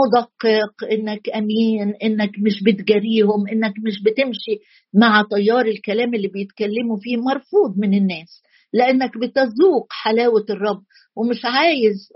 مدقق 0.00 0.92
انك 0.92 1.28
أمين 1.30 1.94
انك 2.04 2.30
مش 2.38 2.62
بتجاريهم 2.62 3.48
انك 3.52 3.72
مش 3.86 4.02
بتمشي 4.02 4.58
مع 4.94 5.24
تيار 5.30 5.66
الكلام 5.66 6.14
اللي 6.14 6.28
بيتكلموا 6.28 6.98
فيه 7.00 7.16
مرفوض 7.16 7.78
من 7.78 7.94
الناس. 7.94 8.42
لأنك 8.72 9.18
بتذوق 9.18 9.86
حلاوة 9.90 10.46
الرب 10.50 10.82
ومش 11.16 11.40
عايز 11.44 12.08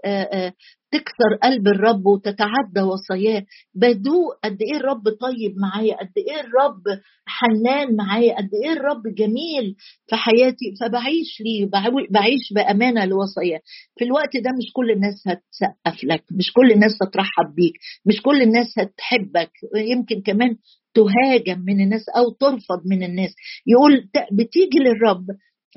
تكسر 0.93 1.35
قلب 1.43 1.69
الرب 1.69 2.07
وتتعدى 2.07 2.81
وصاياه. 2.81 3.45
بدوق 3.75 4.35
قد 4.45 4.59
إيه 4.63 4.77
الرب 4.77 5.03
طيب 5.09 5.57
معايا 5.59 5.95
قد 5.97 6.13
إيه 6.17 6.41
الرب 6.41 6.83
حنان 7.27 7.97
معايا 7.97 8.37
قد 8.37 8.51
إيه 8.65 8.73
الرب 8.73 9.03
جميل 9.15 9.75
في 10.07 10.17
حياتي. 10.17 10.75
فبعيش 10.81 11.41
ليه 11.41 11.69
بعيش 12.11 12.53
بأمانة 12.55 13.05
لوصاياه. 13.05 13.61
في 13.99 14.05
الوقت 14.05 14.37
ده 14.37 14.51
مش 14.59 14.73
كل 14.73 14.91
الناس 14.91 15.15
هتسقف 15.29 16.05
لك 16.05 16.25
مش 16.33 16.53
كل 16.53 16.73
الناس 16.73 16.93
هترحب 17.03 17.55
بيك 17.57 17.75
مش 18.07 18.23
كل 18.23 18.43
الناس 18.43 18.79
هتحبك. 18.79 19.51
يمكن 19.77 20.23
كمان 20.23 20.57
تهاجم 20.95 21.61
من 21.61 21.81
الناس 21.81 22.05
أو 22.09 22.31
ترفض 22.31 22.87
من 22.87 23.03
الناس. 23.03 23.35
يقول 23.67 24.09
بتيجي 24.33 24.79
للرب 24.79 25.27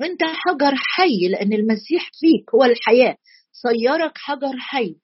انت 0.02 0.22
حجر 0.22 0.74
حي 0.76 1.28
لأن 1.30 1.52
المسيح 1.52 2.10
فيك 2.20 2.54
هو 2.54 2.64
الحياة. 2.64 3.16
صيرك 3.52 4.12
حجر 4.14 4.56
حي 4.58 4.94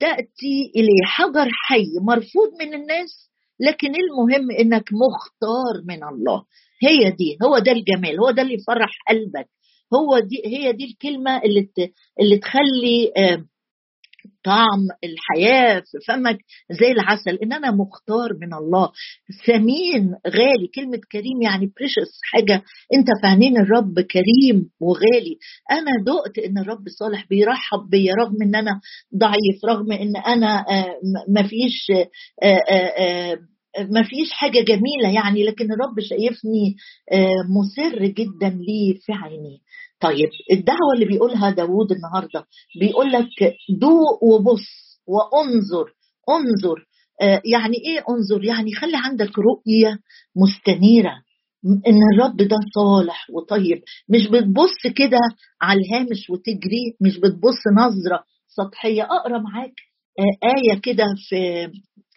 تأتي 0.00 0.72
اليه 0.76 1.04
حجر 1.04 1.48
حي 1.68 1.84
مرفوض 2.06 2.50
من 2.60 2.74
الناس 2.74 3.30
لكن 3.60 3.92
المهم 3.94 4.50
إنك 4.50 4.84
مختار 4.92 5.82
من 5.84 6.04
الله. 6.04 6.44
هي 6.82 7.10
دي 7.10 7.38
هو 7.44 7.58
ده 7.58 7.72
الجمال 7.72 8.20
هو 8.20 8.30
ده 8.30 8.42
اللي 8.42 8.54
يفرح 8.54 8.90
قلبك. 9.08 9.48
هو 9.94 10.18
دي 10.18 10.42
هي 10.46 10.72
دي 10.72 10.84
الكلمة 10.84 11.38
اللي 11.42 11.68
اللي 12.20 12.38
تخلي 12.38 13.12
طعم 14.44 14.88
الحياة 15.04 15.80
في 15.80 15.98
فمك 16.08 16.38
زي 16.70 16.92
العسل 16.92 17.38
إن 17.42 17.52
أنا 17.52 17.70
مختار 17.70 18.34
من 18.40 18.54
الله. 18.54 18.88
ثمين 19.46 20.14
غالي 20.26 20.66
كلمة 20.74 21.00
كريم 21.12 21.42
يعني 21.42 21.72
بريشس 21.76 22.20
حاجة. 22.32 22.62
أنت 22.94 23.06
في 23.20 23.26
عينين 23.26 23.56
الرب 23.60 24.00
كريم 24.00 24.70
وغالي. 24.80 25.36
أنا 25.70 25.90
دقت 26.06 26.38
إن 26.38 26.58
الرب 26.58 26.88
صالح 26.98 27.26
بيرحب 27.30 27.90
بيا 27.90 28.14
رغم 28.14 28.42
إن 28.42 28.54
أنا 28.54 28.80
ضعيف 29.16 29.64
رغم 29.68 29.92
إن 29.92 30.16
أنا 30.16 30.64
آه، 30.70 30.94
مفيش 31.28 31.86
آه، 32.42 32.60
آه، 32.70 33.38
ما 33.90 34.02
فيش 34.02 34.30
حاجة 34.32 34.60
جميلة 34.60 35.14
يعني 35.14 35.44
لكن 35.44 35.64
الرب 35.72 36.00
شايفني 36.00 36.76
مسر 37.48 38.06
جدا 38.06 38.48
لي 38.48 38.98
في 39.00 39.12
عينيه. 39.12 39.58
طيب 40.02 40.30
الدعوة 40.52 40.92
اللي 40.94 41.04
بيقولها 41.06 41.50
داوود 41.50 41.92
النهاردة 41.92 42.46
بيقول 42.80 43.12
لك 43.12 43.28
دوق 43.80 44.24
وبص 44.24 45.00
وانظر 45.06 45.92
انظر 46.30 46.86
آه 47.22 47.42
يعني 47.44 47.76
إيه 47.76 48.04
انظر؟ 48.10 48.44
يعني 48.44 48.72
خلي 48.74 48.96
عندك 48.96 49.30
رؤية 49.38 49.98
مستنيرة 50.36 51.14
إن 51.86 52.00
الرب 52.14 52.36
ده 52.36 52.56
صالح 52.74 53.26
وطيب. 53.30 53.82
مش 54.08 54.26
بتبص 54.28 54.80
كده 54.96 55.18
على 55.62 55.80
الهامش 55.80 56.30
وتجري 56.30 56.96
مش 57.00 57.18
بتبص 57.18 57.60
نظرة 57.78 58.24
سطحية. 58.48 59.02
أقرأ 59.02 59.38
معاك 59.38 59.74
آه 60.18 60.46
آية 60.56 60.80
كده 60.80 61.04
في 61.28 61.36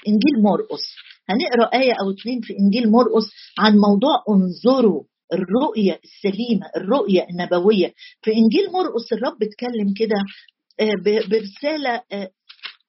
إنجيل 0.07 0.35
مرقس. 0.43 0.85
هنقرأ 1.29 1.81
آية 1.81 1.91
أو 1.93 2.11
اتنين 2.11 2.41
في 2.41 2.53
إنجيل 2.59 2.91
مرقس 2.91 3.27
عن 3.59 3.77
موضوع 3.77 4.23
انظروا. 4.29 5.03
الرؤية 5.33 5.99
السليمة 6.03 6.65
الرؤية 6.77 7.25
النبوية. 7.29 7.93
في 8.21 8.31
إنجيل 8.31 8.71
مرقس 8.73 9.13
الرب 9.13 9.43
اتكلم 9.43 9.93
كده 9.97 10.15
آه، 10.79 10.93
برسالة 11.29 12.01
آه، 12.11 12.29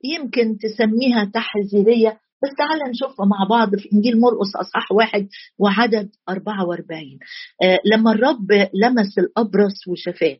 يمكن 0.04 0.58
تسميها 0.58 1.30
تحذيرية. 1.34 2.20
بس 2.42 2.50
تعال 2.58 2.90
نشوفها 2.90 3.26
مع 3.26 3.46
بعض 3.50 3.76
في 3.76 3.88
إنجيل 3.92 4.20
مرقس 4.20 4.56
أصحاح 4.56 4.92
واحد 4.92 5.28
وعدد 5.58 6.10
44 6.28 7.18
آه 7.62 7.78
لما 7.92 8.12
الرب 8.12 8.52
لمس 8.74 9.18
الأبرص 9.18 9.88
وشفاه 9.88 10.36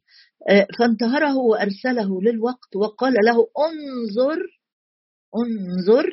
فانتهره 0.78 1.36
وأرسله 1.36 2.22
للوقت 2.22 2.76
وقال 2.76 3.12
له 3.12 3.34
انظر 3.34 4.38
انظر 5.42 6.04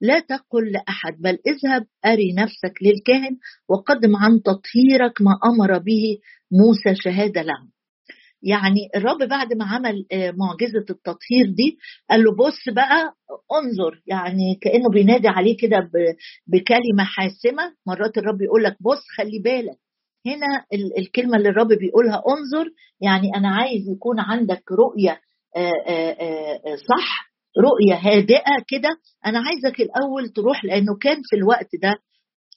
لا 0.00 0.20
تقل 0.20 0.72
لأحد 0.72 1.12
بل 1.20 1.38
اذهب 1.46 1.86
أري 2.06 2.32
نفسك 2.32 2.72
للكاهن 2.82 3.36
وقدم 3.68 4.16
عن 4.16 4.42
تطهيرك 4.42 5.22
ما 5.22 5.38
أمر 5.44 5.78
به 5.78 6.18
موسى 6.52 7.02
شهادة 7.02 7.42
له. 7.42 7.54
يعني 8.42 8.88
الرب 8.96 9.28
بعد 9.28 9.52
ما 9.52 9.64
عمل 9.64 10.06
آه، 10.12 10.30
معجزة 10.30 10.78
التطهير 10.90 11.46
دي 11.56 11.78
قال 12.10 12.24
له 12.24 12.32
بص 12.36 12.74
بقى 12.74 13.14
انظر 13.52 14.02
يعني 14.06 14.58
كأنه 14.62 14.90
بينادي 14.92 15.28
عليه 15.28 15.56
كده 15.56 15.90
بكلمة 16.46 17.04
حاسمة. 17.04 17.74
مرات 17.86 18.18
الرب 18.18 18.42
يقول 18.42 18.64
لك 18.64 18.76
بص 18.80 19.02
خلي 19.16 19.38
بالك. 19.44 19.76
هنا 20.26 20.64
الكلمة 20.98 21.36
اللي 21.36 21.48
الرب 21.48 21.68
بيقولها 21.68 22.22
انظر 22.28 22.70
يعني 23.00 23.36
أنا 23.36 23.48
عايز 23.48 23.88
يكون 23.88 24.20
عندك 24.20 24.62
رؤية 24.72 25.20
آه، 25.56 25.72
آه، 25.88 26.76
صح 26.76 27.29
رؤية 27.58 27.94
هادئة 28.00 28.64
كده. 28.68 28.88
أنا 29.26 29.38
عايزك 29.38 29.80
الأول 29.80 30.28
تروح 30.28 30.64
لأنه 30.64 30.96
كان 31.00 31.16
في 31.30 31.36
الوقت 31.36 31.68
ده 31.82 31.94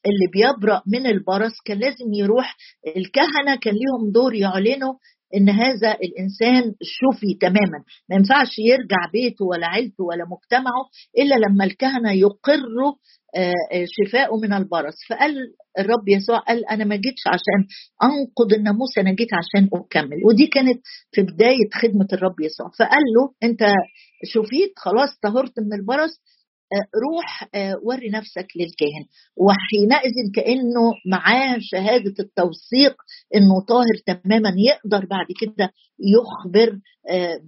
اللي 0.06 0.28
بيبرأ 0.34 0.82
من 0.88 1.08
البرص 1.08 1.54
كان 1.66 1.80
لازم 1.80 2.14
يروح. 2.14 2.56
الكهنة 2.98 3.56
كان 3.62 3.74
ليهم 3.74 4.12
دور 4.12 4.36
يعلنوا 4.36 4.94
إن 5.36 5.50
هذا 5.50 5.92
الإنسان 6.04 6.74
شفي 6.82 7.34
تماما. 7.42 7.84
ما 8.10 8.16
ينفعش 8.16 8.60
يرجع 8.60 9.12
بيته 9.14 9.46
ولا 9.46 9.68
عيلته 9.68 10.04
ولا 10.04 10.24
مجتمعه 10.32 10.84
إلا 11.18 11.36
لما 11.36 11.66
الكهنة 11.66 12.12
يقروا 12.12 12.94
شفاءه 13.86 14.36
من 14.38 14.54
البرص. 14.54 14.96
فقال 15.10 15.36
الرب 15.80 16.08
يسوع 16.08 16.40
قال 16.40 16.70
أنا 16.70 16.86
ما 16.86 16.96
جيتش 16.96 17.24
عشان 17.28 17.68
أنقض 18.04 18.54
الناموس 18.54 18.98
أنا 18.98 19.12
جيت 19.12 19.30
عشان 19.34 19.70
أكمل. 19.74 20.18
ودي 20.26 20.48
كانت 20.48 20.82
في 21.12 21.22
بداية 21.22 21.70
خدمة 21.74 22.08
الرب 22.14 22.36
يسوع. 22.42 22.70
فقال 22.80 23.04
له 23.16 23.50
أنت 23.50 23.60
شفيت 24.26 24.74
خلاص 24.78 25.10
طهرت 25.24 25.60
من 25.60 25.74
البرص 25.80 26.22
روح 27.04 27.50
آه، 27.56 27.80
وري 27.84 28.10
نفسك 28.10 28.48
للكاهن. 28.56 29.06
وحينئذ 29.38 30.32
كأنه 30.36 30.94
معاه 31.06 31.58
شهادة 31.62 32.14
التوثيق 32.20 32.96
إنه 33.36 33.62
طاهر 33.68 33.96
تماما 34.06 34.54
يقدر 34.58 35.06
بعد 35.06 35.26
كده 35.42 35.70
يخبر 36.00 36.80
آه، 37.10 37.40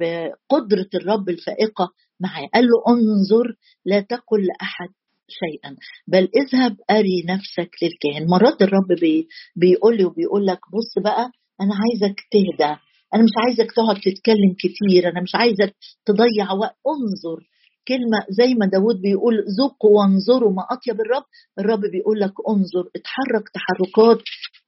بقدرة 0.00 0.88
الرب 0.94 1.28
الفائقة 1.28 1.88
معاه. 2.20 2.48
قال 2.54 2.64
له 2.64 2.82
انظر 2.88 3.54
لا 3.84 4.00
تقل 4.00 4.46
لاحد 4.46 4.88
شيئا 5.28 5.76
بل 6.08 6.28
اذهب 6.42 6.76
أري 6.90 7.24
نفسك 7.28 7.70
للكاهن. 7.82 8.26
مرات 8.30 8.62
الرب 8.62 8.88
بي 9.00 9.28
بيقول 9.56 9.96
لي 9.96 10.04
وبيقول 10.04 10.46
لك 10.46 10.58
بص 10.74 11.02
بقى 11.04 11.30
أنا 11.60 11.74
عايزك 11.74 12.16
تهدى. 12.32 12.76
أنا 13.14 13.22
مش 13.22 13.30
عايزك 13.44 13.72
تقعد 13.72 13.96
تتكلم 13.96 14.54
كتير 14.58 15.08
أنا 15.12 15.20
مش 15.22 15.34
عايزك 15.34 15.74
تضيع 16.06 16.52
وقت. 16.60 16.76
انظر 16.86 17.51
كلمة 17.88 18.18
زي 18.30 18.54
ما 18.54 18.66
داود 18.66 19.00
بيقول 19.00 19.34
ذوقوا 19.58 19.98
وانظروا 20.00 20.52
ما 20.52 20.62
أطيب 20.70 21.00
الرب 21.00 21.24
الرب 21.58 21.80
بيقول 21.80 22.20
لك 22.20 22.32
انظر 22.48 22.84
اتحرك 22.96 23.48
تحركات 23.54 24.18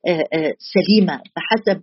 آه، 0.09 0.25
آه، 0.39 0.55
سليمة 0.75 1.21
بحسب 1.37 1.83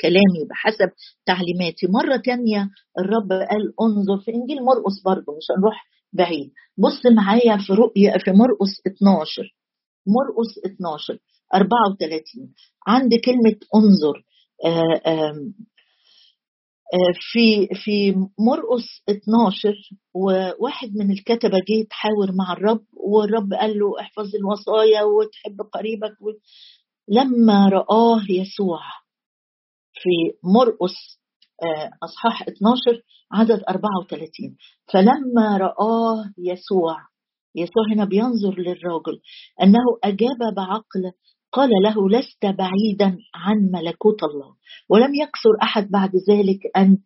كلامي 0.00 0.42
بحسب 0.50 0.90
تعليماتي. 1.26 1.86
مرة 1.86 2.16
تانية 2.16 2.68
الرب 2.98 3.32
قال 3.32 3.72
انظر 3.80 4.18
في 4.24 4.30
إنجيل 4.34 4.62
مرقس 4.64 5.02
برضه 5.04 5.36
مش 5.36 5.46
هنروح 5.58 5.84
بعيد. 6.12 6.52
بص 6.78 7.06
معايا 7.16 7.56
في 7.66 7.72
رؤيا 7.72 8.18
في 8.18 8.30
مرقس 8.30 8.72
12 8.86 9.42
مرقس 10.06 10.72
12 10.74 11.18
34 11.54 12.54
عند 12.86 13.10
كلمة 13.24 13.56
انظر 13.76 14.24
آه، 14.64 15.32
في 17.32 17.68
في 17.84 18.14
مرقس 18.38 19.02
12 19.10 19.74
وواحد 20.14 20.88
من 20.94 21.10
الكتبة 21.10 21.58
جه 21.58 21.80
يتحاور 21.80 22.32
مع 22.38 22.52
الرب 22.52 22.84
والرب 22.92 23.54
قال 23.54 23.78
له 23.78 24.00
احفظ 24.00 24.34
الوصايا 24.34 25.02
وتحب 25.02 25.60
قريبك 25.72 26.12
لما 27.08 27.68
رآه 27.68 28.22
يسوع 28.30 28.80
في 29.94 30.38
مرقس 30.44 31.20
آه، 31.62 31.90
أصحاح 32.02 32.42
12 32.42 33.02
عدد 33.32 33.62
34 33.68 34.56
فلما 34.92 35.56
رآه 35.56 36.32
يسوع 36.38 36.96
يسوع 37.54 37.84
هنا 37.92 38.04
بينظر 38.04 38.58
للراجل 38.58 39.20
أنه 39.62 39.98
أجاب 40.04 40.54
بعقل 40.56 41.12
قال 41.52 41.70
له 41.84 42.08
لست 42.18 42.46
بعيدا 42.46 43.18
عن 43.34 43.56
ملكوت 43.72 44.22
الله. 44.24 44.54
ولم 44.88 45.14
يكثر 45.14 45.50
أحد 45.62 45.90
بعد 45.90 46.10
ذلك 46.30 46.60
أن 46.76 46.98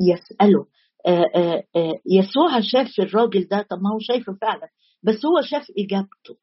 يسأله. 0.00 0.66
آآ 1.06 1.24
آآ 1.36 1.62
يسوع 2.10 2.60
شاف 2.60 2.88
الراجل 3.00 3.48
ده 3.48 3.62
طب 3.70 3.76
ما 3.82 3.90
هو 3.94 3.98
شايفه 4.00 4.32
فعلا 4.40 4.68
بس 5.02 5.26
هو 5.26 5.40
شاف 5.42 5.66
إجابته. 5.78 6.36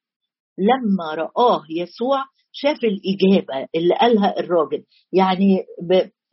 لما 0.58 1.14
رآه 1.14 1.64
يسوع 1.70 2.24
شاف 2.52 2.78
الإجابة 2.84 3.68
اللي 3.76 3.96
قالها 3.96 4.40
الراجل. 4.40 4.84
يعني 5.14 5.58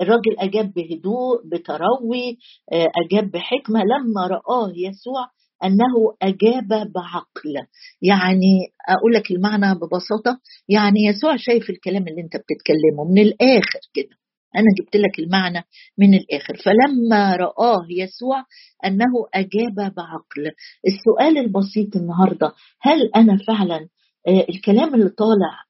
الراجل 0.00 0.38
أجاب 0.38 0.72
بهدوء 0.72 1.48
بتروي 1.52 2.38
أجاب 2.72 3.30
بحكمة. 3.30 3.80
لما 3.80 4.26
رآه 4.26 4.72
يسوع 4.76 5.26
أنه 5.64 6.16
أجاب 6.22 6.68
بعقل. 6.68 7.66
يعني 8.02 8.58
أقول 8.88 9.12
لك 9.14 9.30
المعنى 9.30 9.74
ببساطة. 9.74 10.40
يعني 10.68 11.00
يسوع 11.06 11.36
شايف 11.36 11.70
الكلام 11.70 12.08
اللي 12.08 12.20
أنت 12.20 12.36
بتتكلمه 12.36 13.04
من 13.10 13.18
الآخر 13.22 13.80
كده. 13.94 14.16
أنا 14.56 14.66
جبت 14.78 14.96
لك 14.96 15.18
المعنى 15.18 15.64
من 15.98 16.14
الآخر. 16.14 16.56
فلما 16.56 17.36
رآه 17.36 17.86
يسوع 17.90 18.44
أنه 18.84 19.12
أجاب 19.34 19.74
بعقل. 19.74 20.52
السؤال 20.86 21.38
البسيط 21.38 21.96
النهارده 21.96 22.52
هل 22.80 23.10
أنا 23.16 23.38
فعلا 23.46 23.88
آه، 24.28 24.46
الكلام 24.50 24.94
اللي 24.94 25.08
طالع 25.08 25.66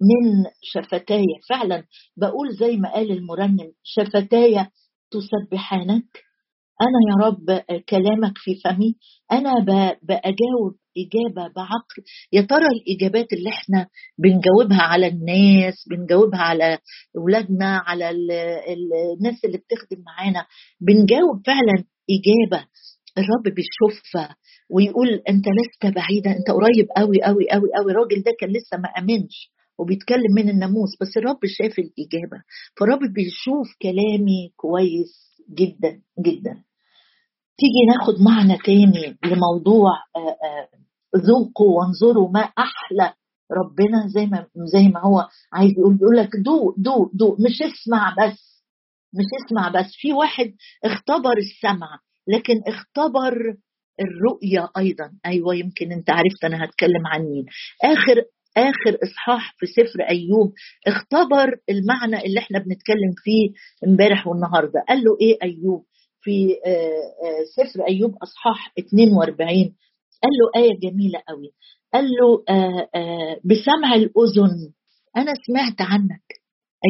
من 0.00 0.44
شفتاي 0.62 1.24
فعلا 1.48 1.84
بقول 2.16 2.52
زي 2.60 2.76
ما 2.76 2.92
قال 2.92 3.10
المرنم 3.12 3.72
شفتاي 3.82 4.66
تسبحانك؟ 5.10 6.04
أنا 6.82 6.98
يا 7.10 7.26
رب 7.26 7.60
كلامك 7.88 8.32
في 8.36 8.54
فمي 8.64 8.94
أنا 9.32 9.52
بأجاوب 10.02 10.74
إجابة 10.98 11.52
بعقل. 11.56 12.02
يا 12.32 12.40
ترى 12.42 12.66
الإجابات 12.66 13.32
اللي 13.32 13.50
إحنا 13.50 13.86
بنجاوبها 14.18 14.82
على 14.82 15.06
الناس 15.06 15.74
بنجاوبها 15.90 16.40
على 16.40 16.78
أولادنا 17.16 17.78
على 17.86 18.10
الناس 18.10 19.44
اللي 19.44 19.58
بتخدم 19.58 20.02
معانا 20.06 20.46
بنجاوب 20.80 21.46
فعلا 21.46 21.84
إجابة؟ 22.10 22.66
الرب 23.18 23.54
بيشوفها 23.54 24.36
ويقول 24.70 25.08
أنت 25.28 25.44
لست 25.48 25.94
بعيدا 25.96 26.30
أنت 26.30 26.50
قريب 26.50 26.86
قوي 26.96 27.22
قوي 27.22 27.50
قوي 27.50 27.68
قوي 27.76 27.92
الراجل 27.92 28.22
ده 28.22 28.32
كان 28.40 28.50
لسه 28.50 28.76
ما 28.78 28.88
أمنش 28.98 29.50
وبيتكلم 29.78 30.32
من 30.36 30.48
الناموس 30.48 30.90
بس 31.00 31.16
الرب 31.16 31.38
شاف 31.46 31.78
الإجابة. 31.78 32.38
فالرب 32.80 32.98
بيشوف 33.14 33.66
كلامي 33.82 34.52
كويس 34.56 35.33
جدا 35.50 36.00
جدا. 36.18 36.62
تيجي 37.58 37.84
ناخد 37.88 38.14
معنى 38.20 38.58
تاني 38.58 39.16
لموضوع 39.24 39.90
آه، 40.16 40.18
آه، 40.18 40.68
ذوقوا 41.16 41.78
وانظروا 41.80 42.30
ما 42.30 42.40
أحلى 42.40 43.12
ربنا 43.52 44.06
زي 44.08 44.26
ما 44.26 44.46
زي 44.56 44.88
ما 44.88 45.00
هو 45.00 45.28
عايز 45.52 45.70
يقول. 45.78 45.94
بيقول 45.94 46.16
لك 46.16 46.30
دوق 46.44 46.74
دوق 46.78 47.10
دوق 47.14 47.36
مش 47.40 47.62
اسمع 47.62 48.14
بس 48.18 48.62
مش 49.14 49.24
اسمع 49.46 49.68
بس. 49.68 49.90
في 49.92 50.12
واحد 50.12 50.52
اختبر 50.84 51.38
السمع 51.38 51.98
لكن 52.28 52.54
اختبر 52.68 53.54
الرؤية 54.00 54.68
أيضا. 54.78 55.12
أيوة 55.26 55.54
يمكن 55.54 55.92
أنت 55.92 56.10
عرفت 56.10 56.44
أنا 56.44 56.64
هتكلم 56.64 57.06
عن 57.06 57.20
مين. 57.20 57.46
آخر 57.84 58.22
آخر 58.56 58.98
إصحاح 59.02 59.54
في 59.58 59.66
سفر 59.66 60.00
أيوب 60.10 60.52
اختبر 60.86 61.56
المعنى 61.70 62.26
اللي 62.26 62.38
إحنا 62.40 62.58
بنتكلم 62.58 63.12
فيه 63.16 63.50
امبارح 63.88 64.26
والنهاردة. 64.26 64.84
قال 64.88 64.98
له 65.04 65.16
إيه 65.20 65.38
أيوب؟ 65.42 65.84
في 66.20 66.56
آه، 66.66 66.70
آه، 66.70 67.44
سفر 67.56 67.88
أيوب 67.88 68.14
أصحاح 68.22 68.72
42 68.78 69.74
قال 70.22 70.32
له 70.40 70.62
آية 70.62 70.78
جميلة 70.80 71.22
قوي. 71.28 71.52
قال 71.94 72.04
له 72.04 72.44
آه، 72.48 73.40
بسمع 73.44 73.94
الأذن. 73.94 74.72
أنا 75.16 75.32
سمعت 75.46 75.80
عنك. 75.80 76.22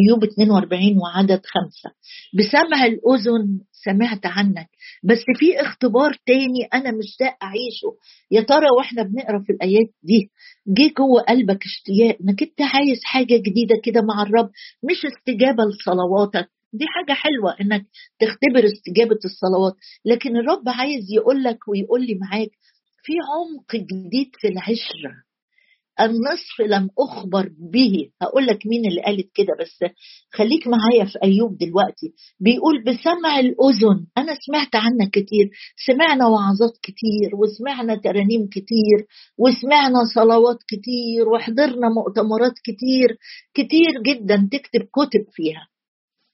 أيوب 0.02 0.24
42 0.24 0.98
وعدد 0.98 1.40
خمسة. 1.46 1.90
بسمع 2.38 2.84
الأذن 2.84 3.60
سمعت 3.84 4.26
عنك. 4.26 4.68
بس 5.04 5.18
في 5.38 5.60
اختبار 5.60 6.12
تاني 6.26 6.64
أنا 6.74 6.90
مشتاق 6.98 7.36
أعيشه. 7.42 7.90
يا 8.30 8.40
ترى 8.40 8.66
وإحنا 8.78 9.02
بنقرأ 9.02 9.42
في 9.46 9.52
الآيات 9.52 9.88
دي؟ 10.02 10.30
جه 10.66 10.92
جوه 10.98 11.22
قلبك 11.22 11.64
اشتياق 11.64 12.16
إنك 12.20 12.42
أنت 12.42 12.60
عايز 12.62 13.00
حاجة 13.04 13.36
جديدة 13.36 13.76
كده 13.84 14.00
مع 14.02 14.22
الرب 14.22 14.50
مش 14.90 15.00
استجابة 15.12 15.62
لصلواتك. 15.64 16.48
دي 16.72 16.84
حاجة 16.88 17.16
حلوة 17.16 17.56
إنك 17.60 17.86
تختبر 18.20 18.64
استجابة 18.72 19.18
الصلوات. 19.24 19.74
لكن 20.04 20.36
الرب 20.36 20.68
عايز 20.68 21.04
يقول 21.12 21.42
لك 21.44 21.58
ويقول 21.68 22.06
لي 22.06 22.14
معاك 22.14 22.50
في 23.04 23.12
عمق 23.34 23.76
جديد 23.84 24.30
في 24.40 24.48
العشرة. 24.48 25.23
النصف 26.00 26.60
لم 26.68 26.88
أخبر 26.98 27.50
به. 27.72 28.08
هقول 28.22 28.46
لك 28.46 28.58
مين 28.66 28.86
اللي 28.90 29.02
قالت 29.02 29.30
كده 29.34 29.52
بس 29.60 29.90
خليك 30.32 30.66
معايا 30.66 31.04
في 31.04 31.18
أيوب 31.22 31.58
دلوقتي. 31.58 32.14
بيقول 32.40 32.84
بسمع 32.84 33.38
الأذن. 33.38 34.06
أنا 34.18 34.34
سمعت 34.46 34.74
عنك 34.74 35.10
كتير. 35.10 35.50
سمعنا 35.86 36.26
وعظات 36.26 36.78
كتير 36.82 37.30
وسمعنا 37.40 37.94
ترانيم 37.94 38.46
كتير 38.48 38.98
وسمعنا 39.38 39.98
صلوات 40.14 40.58
كتير 40.68 41.28
وحضرنا 41.28 41.88
مؤتمرات 41.88 42.54
كتير. 42.64 43.18
كتير 43.54 44.02
جدا 44.06 44.48
تكتب 44.52 44.80
كتب 44.80 45.24
فيها. 45.32 45.73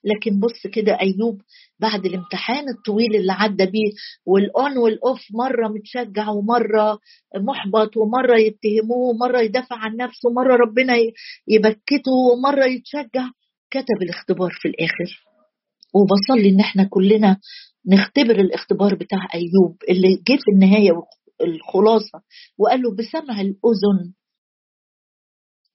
لكن 0.04 0.40
بص 0.40 0.66
كده 0.74 0.98
أيوب 1.00 1.40
بعد 1.78 2.06
الامتحان 2.06 2.64
الطويل 2.68 3.16
اللي 3.16 3.32
عدى 3.32 3.66
بيه 3.66 3.90
والأون 4.26 4.78
والأوف 4.78 5.20
مرة 5.34 5.68
متشجع 5.68 6.28
ومرة 6.30 6.98
محبط 7.36 7.96
ومرة 7.96 8.36
يتهموه 8.38 9.08
ومرة 9.14 9.40
يدافع 9.40 9.76
عن 9.76 9.96
نفسه 9.96 10.28
ومرة 10.28 10.56
ربنا 10.56 10.94
يبكته 11.48 12.12
ومرة 12.32 12.64
يتشجع 12.64 13.28
كتب 13.70 14.02
الاختبار 14.02 14.50
في 14.52 14.68
الآخر. 14.68 15.24
وبصلي 15.94 16.48
إن 16.48 16.60
إحنا 16.60 16.84
كلنا 16.90 17.36
نختبر 17.86 18.40
الاختبار 18.40 18.94
بتاع 18.94 19.18
أيوب 19.34 19.76
اللي 19.88 20.08
جه 20.28 20.36
في 20.44 20.50
النهاية 20.54 20.90
الخلاصة 21.40 22.22
وقال 22.58 22.82
له 22.82 22.96
بسمع 22.96 23.40
الأذن. 23.40 24.12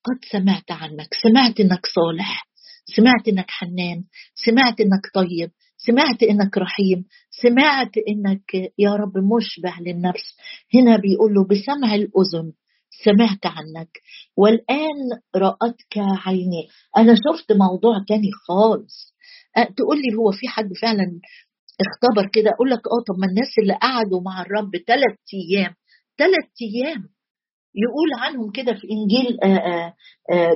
قد 0.04 0.20
سمعت 0.32 0.72
عنك 0.72 1.08
سمعت 1.24 1.60
إنك 1.60 1.86
صالح. 1.86 2.48
سمعت 2.86 3.28
إنك 3.28 3.52
حنان 3.52 4.04
سمعت 4.46 4.82
إنك 4.82 5.02
طيب 5.14 5.52
سمعت 5.78 6.24
إنك 6.24 6.58
رحيم 6.58 7.06
سمعت 7.42 7.92
إنك 8.10 8.72
يا 8.80 8.96
رب 8.96 9.18
مشبع 9.18 9.80
للنفس. 9.80 10.38
هنا 10.74 10.98
بيقول 10.98 11.34
له 11.34 11.44
بسمع 11.48 11.96
الأذن 11.96 12.54
سمعت 13.04 13.46
عنك 13.46 13.90
والآن 14.38 15.10
رأتك 15.36 15.98
عيني. 15.98 16.68
أنا 16.98 17.16
شفت 17.16 17.52
موضوع 17.52 17.94
تاني 18.08 18.32
خالص. 18.48 19.16
تقول 19.78 19.98
لي 19.98 20.16
هو 20.18 20.32
في 20.32 20.48
حد 20.48 20.74
فعلا 20.82 21.20
اختبر 21.82 22.30
كده؟ 22.34 22.50
أقول 22.56 22.70
لك 22.70 22.80
آه 22.88 23.04
طب 23.08 23.20
ما 23.20 23.28
الناس 23.28 23.52
اللي 23.62 23.74
قعدوا 23.74 24.22
مع 24.22 24.42
الرب 24.42 24.72
ثلاث 24.88 25.18
أيام 25.34 25.74
ثلاث 26.18 26.50
أيام 26.62 27.10
يقول 27.76 28.10
عنهم 28.20 28.52
كده 28.52 28.74
في 28.74 28.88
إنجيل 28.92 29.38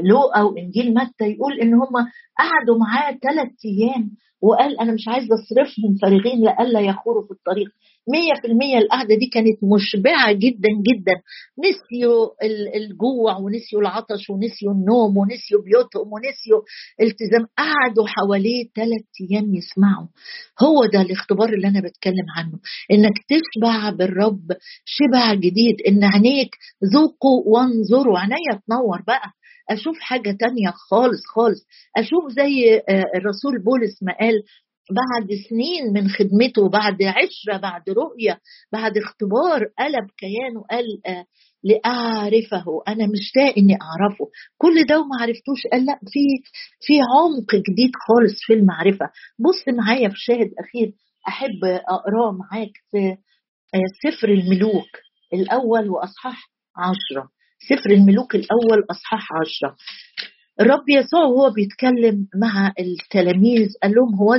لو 0.09 0.19
أو 0.21 0.57
إنجيل 0.57 0.93
متى 0.93 1.25
يقول 1.25 1.59
إن 1.61 1.73
هم 1.73 1.93
قعدوا 2.39 2.77
معاه 2.79 3.11
ثلاث 3.11 3.51
أيام 3.65 4.11
وقال 4.41 4.79
أنا 4.79 4.91
مش 4.93 5.07
عايز 5.07 5.23
أصرفهم 5.31 5.95
فارغين 6.01 6.41
لئلا 6.41 6.79
يخوروا 6.79 7.25
في 7.25 7.31
الطريق. 7.31 7.69
مية 8.13 8.33
في 8.41 8.47
المية 8.47 8.77
القعدة 8.77 9.15
دي 9.15 9.25
كانت 9.33 9.57
مشبعة 9.63 10.31
جدا 10.31 10.69
جدا. 10.89 11.15
نسيوا 11.59 12.27
الجوع 12.75 13.37
ونسيوا 13.37 13.81
العطش 13.81 14.29
ونسيوا 14.29 14.73
النوم 14.73 15.17
ونسيوا 15.17 15.61
بيوتهم 15.61 16.07
ونسيوا 16.13 16.61
التزام. 17.01 17.47
قعدوا 17.57 18.07
حواليه 18.07 18.63
ثلاث 18.75 19.05
أيام 19.21 19.55
يسمعوا. 19.55 20.07
هو 20.63 20.85
ده 20.93 21.01
الاختبار 21.01 21.49
اللي 21.49 21.67
أنا 21.67 21.81
بتكلم 21.81 22.27
عنه. 22.37 22.59
إنك 22.91 23.13
تشبع 23.29 23.89
بالرب 23.89 24.47
شبع 24.85 25.33
جديد. 25.33 25.75
إن 25.87 26.03
عينيك 26.03 26.55
ذوقوا 26.93 27.43
وانظروا. 27.45 28.19
عينيا 28.19 28.61
تنور 28.67 29.01
بقى. 29.07 29.31
أشوف 29.69 29.99
حاجة 29.99 30.37
تانية 30.39 30.71
خالص 30.89 31.21
خالص. 31.35 31.65
أشوف 31.97 32.31
زي 32.31 32.81
الرسول 33.15 33.63
بولس 33.63 34.03
ما 34.03 34.13
قال 34.19 34.43
بعد 34.91 35.27
سنين 35.49 35.93
من 35.93 36.09
خدمته 36.09 36.69
بعد 36.69 36.97
عشرة 37.03 37.57
بعد 37.57 37.89
رؤية 37.89 38.39
بعد 38.73 38.97
اختبار 38.97 39.59
قلب 39.79 40.09
كيانه 40.17 40.61
قال 40.71 40.85
آه 41.07 41.25
لأعرفه. 41.63 42.65
أنا 42.87 43.07
مشتاق 43.07 43.53
إني 43.57 43.77
أعرفه. 43.81 44.25
كل 44.57 44.85
ده 44.89 44.99
وما 44.99 45.21
عرفتوش. 45.21 45.67
قال 45.71 45.85
لا 45.85 45.99
في 46.11 46.19
في 46.81 46.93
عمق 47.15 47.55
جديد 47.69 47.91
خالص 48.07 48.37
في 48.47 48.53
المعرفة. 48.53 49.05
بص 49.39 49.67
معايا 49.67 50.09
في 50.09 50.15
شاهد 50.17 50.51
أخير. 50.59 50.93
أحب 51.27 51.63
أقرأه 51.89 52.31
معاك 52.31 52.71
في 52.91 53.17
سفر 54.03 54.29
الملوك 54.29 54.89
الأول 55.33 55.89
وأصحاح 55.89 56.49
عشرة. 56.77 57.29
سفر 57.69 57.89
الملوك 57.91 58.35
الأول 58.35 58.85
أصحاح 58.91 59.27
عشرة. 59.33 59.75
الرب 60.61 60.89
يسوع 60.89 61.23
وهو 61.23 61.49
بيتكلم 61.49 62.27
مع 62.35 62.73
التلاميذ 62.79 63.67
قال 63.83 63.91
لهم 63.91 64.15
هو 64.15 64.35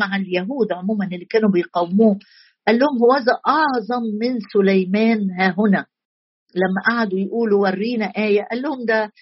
مع 0.00 0.16
اليهود 0.16 0.72
عموما 0.72 1.04
اللي 1.04 1.24
كانوا 1.24 1.50
بيقاوموه 1.50 2.18
قال 2.66 2.78
لهم 2.78 2.98
هو 2.98 3.14
أعظم 3.48 4.02
من 4.20 4.38
سليمان 4.52 5.30
ها 5.30 5.54
هنا. 5.58 5.86
لما 6.54 6.82
قعدوا 6.88 7.18
يقولوا 7.18 7.62
ورينا 7.62 8.06
آية 8.06 8.42
قال 8.50 8.62
لهم 8.62 8.84
ده 8.86 9.12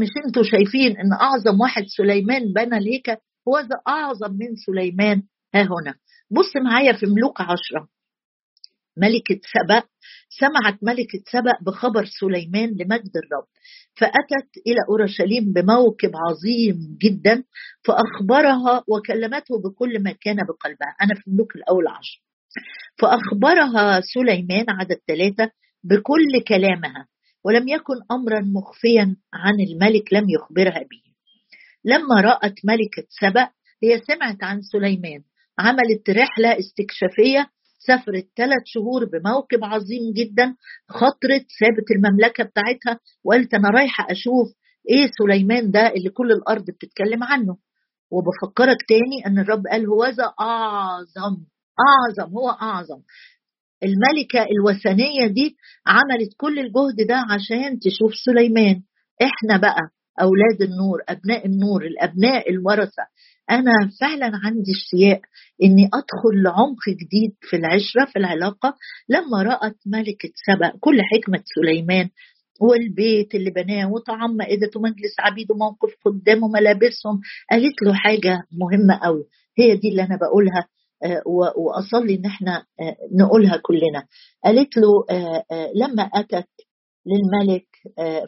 مش 0.00 0.08
أنتوا 0.26 0.42
شايفين 0.42 0.96
إن 0.96 1.12
أعظم 1.12 1.60
واحد 1.60 1.84
سليمان 1.86 2.52
بنى 2.52 2.76
الهيكل 2.76 3.16
هو 3.48 3.62
أعظم 3.88 4.32
من 4.32 4.56
سليمان 4.66 5.22
ها 5.54 5.62
هنا. 5.62 5.94
بص 6.30 6.56
معايا 6.64 6.92
في 6.92 7.06
ملوك 7.06 7.40
عشرة. 7.40 7.88
ملكة 8.96 9.40
سبأ 9.54 9.82
سمعت 10.28 10.78
ملكة 10.82 11.22
سبأ 11.32 11.52
بخبر 11.66 12.04
سليمان 12.04 12.68
لمجد 12.68 13.16
الرب 13.16 13.46
فأتت 13.94 14.50
إلى 14.66 14.78
أورشليم 14.90 15.52
بموكب 15.52 16.10
عظيم 16.14 16.98
جدا 17.02 17.44
فأخبرها 17.84 18.84
وكلمته 18.88 19.62
بكل 19.64 20.02
ما 20.02 20.12
كان 20.20 20.36
بقلبها. 20.36 20.96
أنا 21.02 21.14
في 21.14 21.26
الملوك 21.26 21.56
الأول 21.56 21.86
عشر. 21.86 22.22
فأخبرها 22.98 24.00
سليمان 24.00 24.64
عدد 24.68 24.96
ثلاثة 25.08 25.50
بكل 25.84 26.42
كلامها 26.48 27.08
ولم 27.44 27.68
يكن 27.68 27.94
أمرا 28.10 28.40
مخفيا 28.40 29.16
عن 29.34 29.54
الملك 29.60 30.12
لم 30.12 30.24
يخبرها 30.30 30.78
به. 30.90 31.04
لما 31.84 32.20
رأت 32.20 32.54
ملكة 32.64 33.06
سبأ 33.20 33.48
هي 33.82 34.00
سمعت 34.00 34.44
عن 34.44 34.62
سليمان 34.62 35.22
عملت 35.58 36.10
رحلة 36.10 36.58
استكشافية 36.58 37.50
سافرت 37.86 38.28
ثلاث 38.36 38.62
شهور 38.64 39.04
بموكب 39.04 39.64
عظيم 39.64 40.12
جدا 40.16 40.54
خطرت 40.88 41.46
سابت 41.60 41.90
المملكة 41.96 42.44
بتاعتها 42.44 43.00
وقالت 43.24 43.54
أنا 43.54 43.68
رايحة 43.70 44.06
أشوف 44.10 44.48
إيه 44.90 45.10
سليمان 45.18 45.70
ده 45.70 45.86
اللي 45.88 46.10
كل 46.10 46.32
الأرض 46.32 46.64
بتتكلم 46.64 47.22
عنه. 47.24 47.56
وبفكرك 48.10 48.76
تاني 48.88 49.26
إن 49.26 49.38
الرب 49.38 49.66
قال 49.66 49.86
هو 49.86 50.04
ذا 50.06 50.32
أعظم 50.40 51.36
أعظم 51.88 52.32
هو 52.32 52.50
أعظم. 52.50 53.00
الملكة 53.82 54.46
الوثنية 54.52 55.26
دي 55.26 55.56
عملت 55.86 56.30
كل 56.36 56.58
الجهد 56.58 57.06
ده 57.08 57.16
عشان 57.30 57.78
تشوف 57.78 58.12
سليمان. 58.24 58.82
إحنا 59.22 59.56
بقى 59.56 59.80
أولاد 60.20 60.62
النور 60.62 60.98
أبناء 61.08 61.46
النور 61.46 61.84
الأبناء 61.86 62.50
الورثة. 62.50 63.02
أنا 63.50 63.72
فعلا 64.00 64.30
عندي 64.44 64.72
اشتياق 64.72 65.20
إني 65.62 65.84
أدخل 65.94 66.42
لعمق 66.44 66.88
جديد 66.88 67.32
في 67.40 67.56
العشرة 67.56 68.04
في 68.12 68.18
العلاقة 68.18 68.74
لما 69.08 69.42
رأت 69.42 69.76
ملكة 69.86 70.30
سبأ 70.46 70.72
كل 70.80 70.98
حكمة 71.12 71.42
سليمان 71.54 72.08
والبيت 72.60 73.34
اللي 73.34 73.50
بناه 73.50 73.92
وطعام 73.92 74.36
مائدته 74.36 74.80
مجلس 74.80 75.14
عبيد 75.20 75.50
وموقف 75.50 75.90
قدامه 76.04 76.48
ملابسهم 76.48 77.20
قالت 77.50 77.82
له 77.82 77.94
حاجة 77.94 78.42
مهمة 78.52 78.98
قوي 79.02 79.24
هي 79.58 79.76
دي 79.76 79.88
اللي 79.88 80.02
أنا 80.02 80.16
بقولها 80.16 80.68
وأصلي 81.56 82.14
إن 82.14 82.24
إحنا 82.26 82.64
نقولها 83.20 83.56
كلنا. 83.62 84.06
قالت 84.44 84.76
له 84.76 84.88
لما 85.76 86.02
أتت 86.02 86.48
للملك 87.06 87.66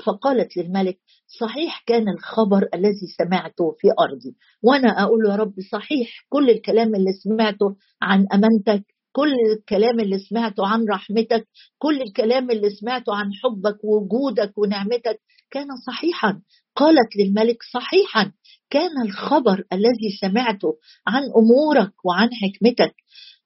فقالت 0.06 0.56
للملك 0.56 0.98
صحيح 1.40 1.82
كان 1.86 2.08
الخبر 2.08 2.68
الذي 2.74 3.06
سمعته 3.18 3.74
في 3.78 3.88
أرضي 4.00 4.36
وأنا 4.62 5.02
أقول 5.02 5.26
يا 5.30 5.36
رب 5.36 5.54
صحيح 5.72 6.08
كل 6.28 6.50
الكلام 6.50 6.94
اللي 6.94 7.12
سمعته 7.12 7.76
عن 8.02 8.26
أمانتك 8.34 8.84
كل 9.12 9.32
الكلام 9.56 10.00
اللي 10.00 10.18
سمعته 10.18 10.66
عن 10.66 10.84
رحمتك 10.90 11.48
كل 11.78 12.02
الكلام 12.02 12.50
اللي 12.50 12.70
سمعته 12.70 13.14
عن 13.16 13.30
حبك 13.32 13.84
ووجودك 13.84 14.58
ونعمتك 14.58 15.20
كان 15.50 15.66
صحيحا. 15.86 16.40
قالت 16.76 17.16
للملك 17.18 17.56
صحيحا 17.72 18.32
كان 18.70 18.90
الخبر 19.04 19.64
الذي 19.72 20.10
سمعته 20.20 20.68
عن 21.06 21.22
أمورك 21.36 21.92
وعن 22.04 22.28
حكمتك 22.32 22.94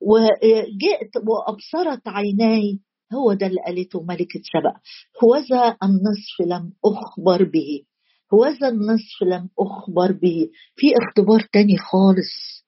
وجئت 0.00 1.10
وأبصرت 1.28 2.02
عيناي 2.08 2.78
هو 3.12 3.32
ده 3.32 3.46
اللي 3.46 3.60
قالته 3.66 4.02
ملكة 4.02 4.40
سبأ 4.52 4.74
هوذا 5.24 5.76
النصف 5.82 6.40
لم 6.46 6.72
أخبر 6.84 7.44
به. 7.44 7.82
هوذا 8.34 8.68
النصف 8.68 9.22
لم 9.22 9.48
أخبر 9.58 10.12
به. 10.12 10.48
في 10.76 10.86
اختبار 11.02 11.48
تاني 11.52 11.78
خالص. 11.78 12.64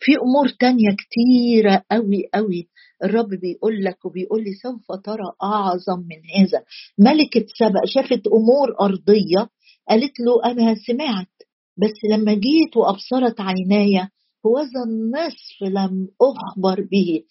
في 0.00 0.12
أمور 0.16 0.48
تانية 0.48 0.96
كتيرة 0.98 1.84
قوي 1.90 2.28
قوي 2.34 2.68
الرب 3.04 3.28
بيقول 3.28 3.84
لك 3.84 4.04
وبيقول 4.04 4.44
لي 4.44 4.54
سوف 4.62 5.00
ترى 5.04 5.32
أعظم 5.42 5.98
من 6.00 6.20
هذا. 6.36 6.64
ملكة 6.98 7.46
سبأ 7.58 7.80
شافت 7.86 8.26
أمور 8.26 8.80
أرضية. 8.80 9.48
قالت 9.88 10.20
له 10.20 10.52
أنا 10.52 10.74
سمعت. 10.74 11.26
بس 11.76 12.04
لما 12.10 12.34
جيت 12.34 12.76
وأبصرت 12.76 13.40
عيناي 13.40 14.08
هوذا 14.46 14.82
النصف 14.86 15.62
لم 15.62 16.08
أخبر 16.20 16.80
به. 16.90 17.22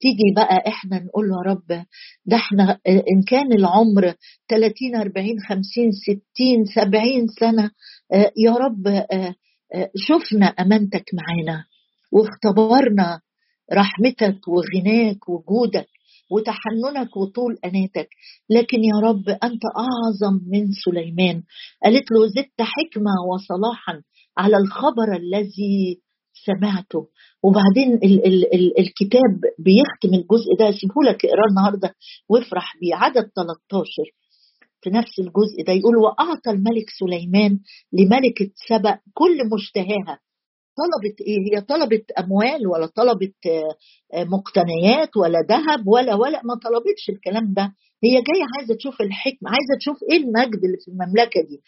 تيجي 0.00 0.32
بقى 0.36 0.68
إحنا 0.68 0.98
نقول 0.98 1.24
يا 1.24 1.50
رب 1.52 1.84
ده 2.26 2.36
إحنا 2.36 2.78
إن 2.88 3.22
كان 3.28 3.52
العمر 3.52 4.14
30 4.48 4.96
40 4.96 5.40
50 5.48 5.92
60 5.92 6.64
70 6.74 7.26
سنة 7.40 7.70
يا 8.36 8.52
رب 8.52 9.04
شفنا 9.96 10.46
أمانتك 10.46 11.04
معانا 11.14 11.64
واختبرنا 12.12 13.20
رحمتك 13.72 14.48
وغناك 14.48 15.28
وجودك 15.28 15.86
وتحننك 16.30 17.16
وطول 17.16 17.58
أناتك. 17.64 18.08
لكن 18.50 18.84
يا 18.84 18.94
رب 19.04 19.28
أنت 19.28 19.62
أعظم 19.78 20.40
من 20.50 20.66
سليمان. 20.84 21.42
قالت 21.84 22.10
له 22.12 22.26
زدت 22.26 22.60
حكمة 22.60 23.10
وصلاحا 23.32 24.02
على 24.38 24.56
الخبر 24.56 25.16
الذي 25.16 26.00
سمعته. 26.46 27.08
وبعدين 27.42 27.94
ال 27.94 28.26
ال 28.26 28.54
ال 28.54 28.78
الكتاب 28.80 29.40
بيختم 29.58 30.14
الجزء 30.14 30.50
ده 30.58 30.70
سيبه 30.80 31.02
لك 31.10 31.24
اقراه 31.24 31.46
النهارده 31.50 31.94
وافرح 32.28 32.76
بيه. 32.80 32.94
عدد 32.94 33.30
13 33.36 33.84
في 34.82 34.90
نفس 34.90 35.18
الجزء 35.18 35.64
ده 35.66 35.72
يقول 35.72 35.96
وأعطى 35.96 36.50
الملك 36.50 36.86
سليمان 36.98 37.58
لملكة 37.92 38.50
سبأ 38.68 38.98
كل 39.14 39.38
مشتهاها. 39.54 40.20
طلبت 40.78 41.20
إيه؟ 41.20 41.38
هي 41.56 41.60
طلبت 41.60 42.10
أموال 42.10 42.66
ولا 42.66 42.86
طلبت 42.86 43.34
مقتنيات 44.14 45.16
ولا 45.16 45.38
ذهب 45.48 45.88
ولا 45.88 46.14
ولأ؟ 46.14 46.40
ما 46.44 46.54
طلبتش 46.54 47.08
الكلام 47.10 47.52
ده. 47.54 47.62
هي 48.04 48.10
جاية 48.10 48.44
عايزة 48.58 48.74
تشوف 48.74 49.00
الحكمة 49.00 49.50
عايزة 49.50 49.74
تشوف 49.80 49.98
إيه 50.10 50.16
المجد 50.16 50.64
اللي 50.64 50.76
في 50.84 50.90
المملكة 50.90 51.40
دي. 51.40 51.60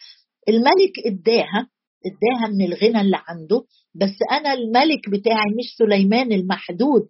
الملك 0.49 0.95
اداها 1.07 1.69
اداها 2.07 2.49
من 2.59 2.65
الغنى 2.65 3.01
اللي 3.01 3.19
عنده 3.29 3.65
بس 3.95 4.17
أنا 4.33 4.53
الملك 4.53 5.11
بتاعي 5.11 5.51
مش 5.59 5.77
سليمان 5.79 6.33
المحدود 6.33 7.09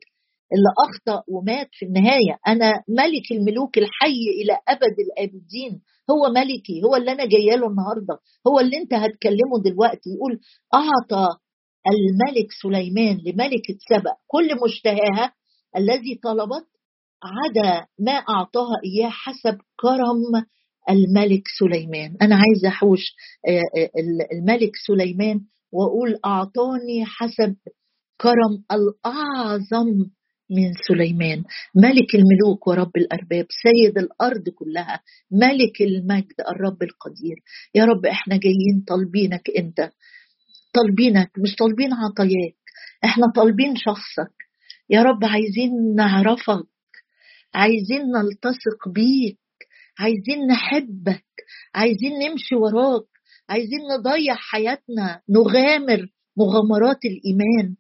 اللي 0.53 0.71
أخطأ 0.88 1.23
ومات 1.29 1.69
في 1.73 1.87
النهاية. 1.87 2.38
أنا 2.49 2.73
ملك 2.88 3.33
الملوك 3.33 3.79
الحي 3.79 4.23
إلى 4.43 4.59
أبد 4.69 4.97
الآبدين. 5.07 5.81
هو 6.11 6.33
ملكي 6.33 6.83
هو 6.85 6.97
اللي 6.97 7.12
أنا 7.12 7.25
جاية 7.27 7.57
له 7.57 7.66
النهارده. 7.66 8.19
هو 8.47 8.61
اللي 8.61 8.77
أنت 8.77 8.95
هتكلمه 8.95 9.62
دلوقتي. 9.64 10.11
يقول 10.11 10.40
أعطى 10.75 11.29
الملك 11.87 12.47
سليمان 12.62 13.19
لملكة 13.27 13.77
سبأ. 13.90 14.14
كل 14.27 14.49
مشتهاها 14.64 15.33
الذي 15.77 16.14
طلبت 16.23 16.66
عدا 17.23 17.87
ما 17.99 18.12
أعطاها 18.12 18.77
إياه 18.85 19.09
حسب 19.11 19.59
كرم 19.81 20.45
الملك 20.90 21.43
سليمان. 21.59 22.16
أنا 22.23 22.35
عايزة 22.37 22.69
أحوش 22.69 23.14
الملك 24.33 24.73
سليمان 24.87 25.40
وأقول 25.72 26.18
أعطاني 26.24 27.04
حسب 27.06 27.56
كرم 28.20 28.64
الأعظم 28.72 29.88
من 30.50 30.72
سليمان. 30.88 31.44
ملك 31.74 32.14
الملوك 32.14 32.66
ورب 32.66 32.96
الأرباب 32.96 33.46
سيد 33.62 33.98
الأرض 33.98 34.48
كلها 34.48 35.00
ملك 35.30 35.80
المجد 35.80 36.40
الرب 36.48 36.83
القدير. 36.83 37.37
يا 37.74 37.85
رب 37.85 38.06
إحنا 38.06 38.37
جايين 38.37 38.85
طالبينك 38.88 39.50
أنت. 39.59 39.90
طالبينك 40.74 41.30
مش 41.38 41.56
طالبين 41.56 41.92
عطاياك 41.92 42.56
إحنا 43.04 43.26
طالبين 43.37 43.76
شخصك. 43.76 44.35
يا 44.90 45.02
رب 45.02 45.24
عايزين 45.24 45.94
نعرفك 45.96 46.66
عايزين 47.54 48.02
نلتصق 48.02 48.88
بيك 48.88 49.38
عايزين 49.98 50.46
نحبك 50.46 51.24
عايزين 51.74 52.12
نمشي 52.12 52.54
وراك. 52.54 53.04
عايزين 53.50 53.80
نضيع 53.98 54.34
حياتنا 54.34 55.20
نغامر 55.30 56.06
مغامرات 56.36 56.98
الإيمان. 57.04 57.76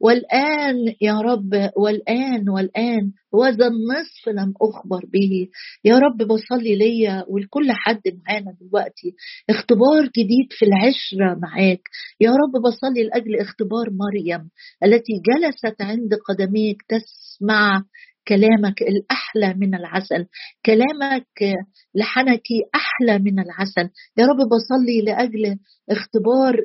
والآن 0.00 0.76
يا 1.00 1.20
رب 1.20 1.70
والآن 1.76 2.48
والآن 2.48 3.12
وذا 3.32 3.66
النصف 3.66 4.28
لم 4.28 4.54
أخبر 4.62 5.00
به. 5.12 5.48
يا 5.84 5.98
رب 5.98 6.16
بصلي 6.28 6.74
ليا 6.76 7.24
ولكل 7.28 7.66
حد 7.70 8.02
معانا 8.06 8.56
دلوقتي. 8.60 9.14
اختبار 9.50 10.02
جديد 10.18 10.48
في 10.50 10.64
العشرة 10.66 11.40
معاك. 11.42 11.82
يا 12.20 12.30
رب 12.30 12.62
بصلي 12.62 13.02
لأجل 13.04 13.40
اختبار 13.40 13.86
مريم 13.90 14.50
التي 14.84 15.12
جلست 15.28 15.82
عند 15.82 16.14
قدميك 16.28 16.82
تسمع 16.88 17.82
كلامك 18.28 18.82
الأحلى 18.82 19.54
من 19.54 19.74
العسل. 19.74 20.26
كلامك 20.66 21.56
لحنكي 21.94 22.62
أحلى 22.74 23.18
من 23.18 23.38
العسل. 23.38 23.90
يا 24.18 24.26
رب 24.26 24.36
بصلي 24.36 25.00
لأجل 25.04 25.58
اختبار 25.90 26.56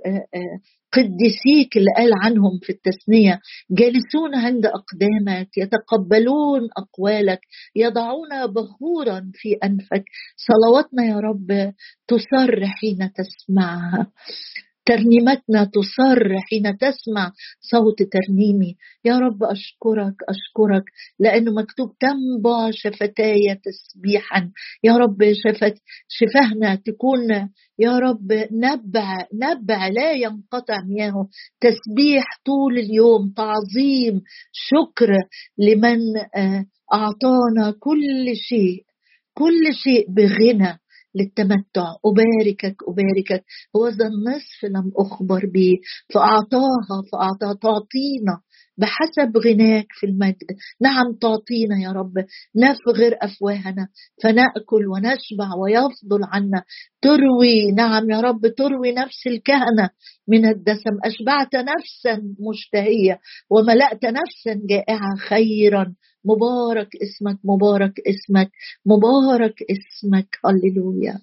قديسيك 0.94 1.78
اللي 1.78 1.92
قال 1.98 2.12
عنهم 2.24 2.60
في 2.64 2.70
التثنية. 2.70 3.40
جالسون 3.72 4.36
عند 4.36 4.66
أقدامك 4.66 5.58
يتقبلون 5.58 6.62
أقوالك 6.78 7.40
يضعون 7.76 8.48
بخورا 8.48 9.32
في 9.34 9.54
أنفك. 9.64 10.04
صلواتنا 10.38 11.06
يا 11.06 11.20
رب 11.20 11.74
تسر 12.08 12.66
حين 12.66 13.12
تسمعها. 13.14 14.12
ترنيمتنا 14.90 15.64
تصر 15.74 16.40
حين 16.50 16.78
تسمع 16.78 17.32
صوت 17.62 18.00
ترنيمي. 18.14 18.76
يا 19.06 19.20
رب 19.20 19.44
أشكرك 19.44 20.16
أشكرك 20.30 20.84
لأنه 21.20 21.52
مكتوب 21.52 21.90
تنبع 22.00 22.72
شفتاي 22.72 23.60
تسبيحا. 23.64 24.52
يا 24.84 24.94
رب 24.98 25.18
شفت 25.44 25.76
شفهنا 26.08 26.76
تكون. 26.76 27.30
يا 27.80 28.00
رب 28.00 28.32
نبع 28.52 29.28
نبع 29.34 29.88
لا 29.88 30.12
ينقطع 30.12 30.78
مياهه 30.88 31.28
تسبيح 31.62 32.26
طول 32.46 32.78
اليوم 32.78 33.34
تعظيم 33.38 34.22
شكر 34.52 35.10
لمن 35.58 36.00
أعطانا 36.94 37.72
كل 37.80 38.36
شيء 38.36 38.84
كل 39.34 39.74
شيء 39.84 40.06
بغنى. 40.10 40.80
للتمتع. 41.16 41.86
أباركك 42.06 42.76
أباركك. 42.88 43.46
هو 43.76 43.88
ذا 43.88 44.08
النصف 44.08 44.64
لم 44.64 44.92
أخبر 44.98 45.46
به. 45.46 45.78
فأعطاها 46.14 47.04
فأعطاها 47.12 47.54
تعطينا 47.54 48.42
بحسب 48.78 49.38
غناك 49.38 49.88
في 49.92 50.06
المجد. 50.06 50.48
نعم 50.82 51.14
تعطينا 51.22 51.78
يا 51.84 51.92
رب. 51.92 52.14
نفغر 52.56 53.18
أفواهنا. 53.22 53.88
فنأكل 54.24 54.88
ونشبع 54.88 55.56
ويفضل 55.62 56.24
عنا. 56.24 56.64
تروي 57.02 57.72
نعم 57.72 58.10
يا 58.10 58.22
رب 58.22 58.48
تروي 58.58 58.92
نفس 58.92 59.28
الكهنة 59.28 59.90
من 60.28 60.46
الدسم. 60.46 60.96
أشبعت 61.04 61.56
نفسا 61.56 62.36
مشتهية. 62.50 63.20
وملأت 63.50 64.06
نفسا 64.06 64.62
جائعة 64.70 65.16
خيرا. 65.30 65.94
مبارك 66.26 66.96
اسمك 66.96 67.40
مبارك 67.44 68.00
اسمك 68.08 68.52
مبارك 68.86 69.64
اسمك. 69.72 70.40
هللويا. 70.46 71.22